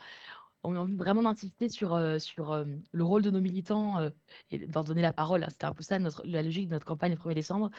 on 0.64 0.74
a 0.76 0.78
envie 0.80 0.96
vraiment 0.96 1.22
d'insister 1.22 1.68
sur, 1.68 1.94
euh, 1.94 2.18
sur 2.18 2.52
euh, 2.52 2.64
le 2.92 3.04
rôle 3.04 3.22
de 3.22 3.30
nos 3.30 3.40
militants 3.40 3.98
euh, 3.98 4.10
et 4.50 4.58
de 4.58 4.72
leur 4.72 4.84
donner 4.84 5.02
la 5.02 5.12
parole. 5.12 5.46
C'était 5.50 5.66
un 5.66 5.74
peu 5.74 5.82
ça 5.82 5.98
la 5.98 6.42
logique 6.42 6.68
de 6.68 6.74
notre 6.74 6.86
campagne 6.86 7.12
le 7.12 7.18
1er 7.18 7.34
décembre, 7.34 7.70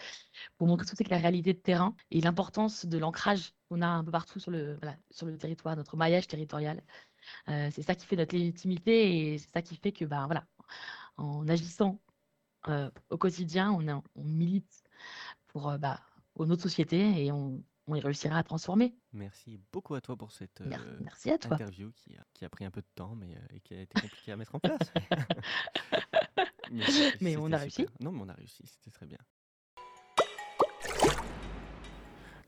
pour 0.58 0.68
montrer 0.68 0.86
tout 0.86 0.96
ce 0.96 1.04
que 1.04 1.10
la 1.10 1.18
réalité 1.18 1.54
de 1.54 1.60
terrain 1.60 1.96
et 2.12 2.22
l'importance 2.22 2.86
de 2.86 2.98
l'ancrage 2.98 3.54
qu'on 3.70 3.82
a 3.82 3.88
un 3.88 4.04
peu 4.04 4.12
partout 4.12 4.40
sur 4.40 4.52
le, 4.52 4.80
sur 5.12 5.26
le 5.26 5.38
territoire, 5.38 5.76
notre 5.76 5.98
maillage 5.98 6.28
territorial. 6.28 6.84
c'est 7.48 7.82
ça 7.82 7.96
qui 7.96 8.06
fait 8.06 8.16
notre 8.16 8.36
légitimité 8.36 9.34
et 9.34 9.38
c'est 9.38 9.52
ça 9.52 9.62
qui 9.62 9.76
fait 9.76 9.92
que, 9.92 10.06
bah, 10.06 10.26
voilà, 10.26 10.46
en 11.18 11.48
agissant 11.48 12.00
au 13.10 13.18
quotidien, 13.18 13.72
on, 13.72 14.04
milite 14.24 14.84
pour, 15.48 15.78
bah, 15.80 16.00
notre 16.38 16.64
société 16.64 17.26
et 17.26 17.32
on 17.32 17.64
on 17.90 17.96
y 17.96 18.00
réussira 18.02 18.38
à 18.38 18.44
transformer. 18.44 18.96
Merci 19.14 19.60
beaucoup 19.72 19.96
à 19.96 20.02
toi 20.02 20.16
pour 20.16 20.32
cette, 20.32 20.62
merci 21.02 21.32
à 21.32 21.38
toi. 21.38 21.56
interview 21.56 21.92
qui 21.92 22.16
a 22.16 22.24
qui 22.34 22.46
a 22.46 22.50
pris 22.50 22.66
un 22.66 22.72
peu 22.72 22.82
de 22.82 22.88
temps, 22.96 23.16
mais, 23.16 23.34
heu, 23.34 23.56
et 23.56 23.60
qui 23.60 23.74
a 23.74 23.82
été 23.82 24.00
compliquée 24.00 24.32
à 24.32 24.38
mettre 24.38 24.56
en 24.56 24.60
place. 24.60 24.80
Mais 27.22 27.36
on 27.36 27.52
a 27.52 27.58
réussi. 27.58 27.88
Non, 28.00 28.12
mais 28.12 28.22
on 28.22 28.30
a 28.30 28.34
réussi, 28.34 28.64
c'était 28.68 28.92
très 28.92 29.08
bien. 29.08 29.18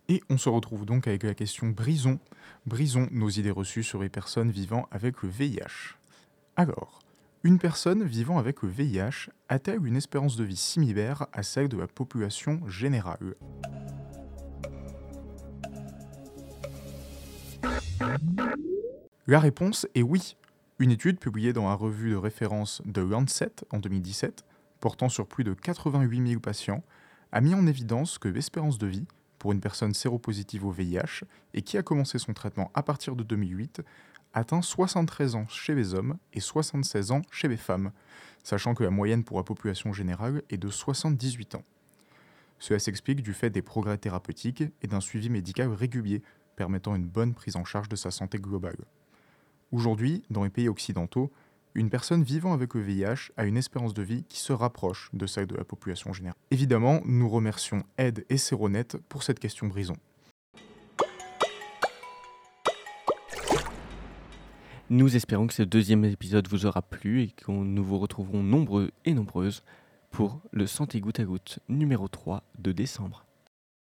Et 0.07 0.21
on 0.29 0.37
se 0.37 0.49
retrouve 0.49 0.85
donc 0.85 1.07
avec 1.07 1.23
la 1.23 1.33
question 1.33 1.67
Brisons. 1.67 2.19
Brisons 2.65 3.07
nos 3.11 3.29
idées 3.29 3.51
reçues 3.51 3.83
sur 3.83 4.01
les 4.01 4.09
personnes 4.09 4.51
vivant 4.51 4.87
avec 4.91 5.23
le 5.23 5.29
VIH. 5.29 5.95
Alors, 6.55 6.99
une 7.43 7.57
personne 7.57 8.03
vivant 8.03 8.37
avec 8.37 8.61
le 8.61 8.69
VIH 8.69 9.29
a-t-elle 9.49 9.85
une 9.85 9.95
espérance 9.95 10.35
de 10.35 10.43
vie 10.43 10.55
similaire 10.55 11.25
à 11.33 11.41
celle 11.43 11.69
de 11.69 11.77
la 11.77 11.87
population 11.87 12.61
générale? 12.67 13.35
La 19.27 19.39
réponse 19.39 19.87
est 19.95 20.01
oui. 20.01 20.35
Une 20.79 20.91
étude 20.91 21.19
publiée 21.19 21.53
dans 21.53 21.67
la 21.67 21.75
revue 21.75 22.11
de 22.11 22.15
référence 22.15 22.81
The 22.91 22.97
Lancet 22.97 23.51
en 23.69 23.79
2017, 23.79 24.43
portant 24.79 25.09
sur 25.09 25.27
plus 25.27 25.43
de 25.43 25.53
88 25.53 26.27
000 26.27 26.41
patients, 26.41 26.83
a 27.31 27.39
mis 27.39 27.53
en 27.53 27.67
évidence 27.67 28.17
que 28.17 28.27
l'espérance 28.27 28.77
de 28.77 28.87
vie 28.87 29.05
pour 29.39 29.51
une 29.51 29.61
personne 29.61 29.93
séropositive 29.93 30.65
au 30.65 30.71
VIH 30.71 31.23
et 31.53 31.61
qui 31.61 31.77
a 31.77 31.83
commencé 31.83 32.19
son 32.19 32.33
traitement 32.33 32.71
à 32.73 32.83
partir 32.83 33.15
de 33.15 33.23
2008 33.23 33.81
atteint 34.33 34.61
73 34.61 35.35
ans 35.35 35.47
chez 35.47 35.75
les 35.75 35.93
hommes 35.93 36.17
et 36.33 36.39
76 36.39 37.11
ans 37.11 37.21
chez 37.31 37.47
les 37.47 37.57
femmes, 37.57 37.91
sachant 38.43 38.73
que 38.73 38.83
la 38.83 38.89
moyenne 38.89 39.23
pour 39.23 39.37
la 39.37 39.43
population 39.43 39.93
générale 39.93 40.41
est 40.49 40.57
de 40.57 40.69
78 40.69 41.55
ans. 41.55 41.63
Cela 42.59 42.79
s'explique 42.79 43.23
du 43.23 43.33
fait 43.33 43.49
des 43.49 43.61
progrès 43.63 43.97
thérapeutiques 43.97 44.63
et 44.81 44.87
d'un 44.87 45.01
suivi 45.01 45.29
médical 45.29 45.71
régulier 45.71 46.21
permettant 46.61 46.93
une 46.93 47.07
bonne 47.07 47.33
prise 47.33 47.55
en 47.55 47.65
charge 47.65 47.89
de 47.89 47.95
sa 47.95 48.11
santé 48.11 48.37
globale. 48.37 48.77
Aujourd'hui, 49.71 50.21
dans 50.29 50.43
les 50.43 50.51
pays 50.51 50.69
occidentaux, 50.69 51.31
une 51.73 51.89
personne 51.89 52.21
vivant 52.21 52.53
avec 52.53 52.75
le 52.75 52.81
VIH 52.81 53.31
a 53.35 53.45
une 53.45 53.57
espérance 53.57 53.95
de 53.95 54.03
vie 54.03 54.25
qui 54.29 54.37
se 54.37 54.53
rapproche 54.53 55.09
de 55.11 55.25
celle 55.25 55.47
de 55.47 55.55
la 55.55 55.63
population 55.63 56.13
générale. 56.13 56.37
Évidemment, 56.51 57.01
nous 57.05 57.27
remercions 57.27 57.81
Ed 57.97 58.25
et 58.29 58.37
Séronet 58.37 58.85
pour 59.09 59.23
cette 59.23 59.39
question 59.39 59.65
brison. 59.65 59.95
Nous 64.91 65.15
espérons 65.15 65.47
que 65.47 65.55
ce 65.55 65.63
deuxième 65.63 66.05
épisode 66.05 66.47
vous 66.47 66.67
aura 66.67 66.83
plu 66.83 67.23
et 67.23 67.31
que 67.31 67.51
nous 67.51 67.83
vous 67.83 67.97
retrouverons 67.97 68.43
nombreux 68.43 68.91
et 69.05 69.15
nombreuses 69.15 69.63
pour 70.11 70.41
le 70.51 70.67
Santé 70.67 70.99
goutte 70.99 71.21
à 71.21 71.23
goutte 71.23 71.57
numéro 71.69 72.07
3 72.07 72.43
de 72.59 72.71
décembre. 72.71 73.25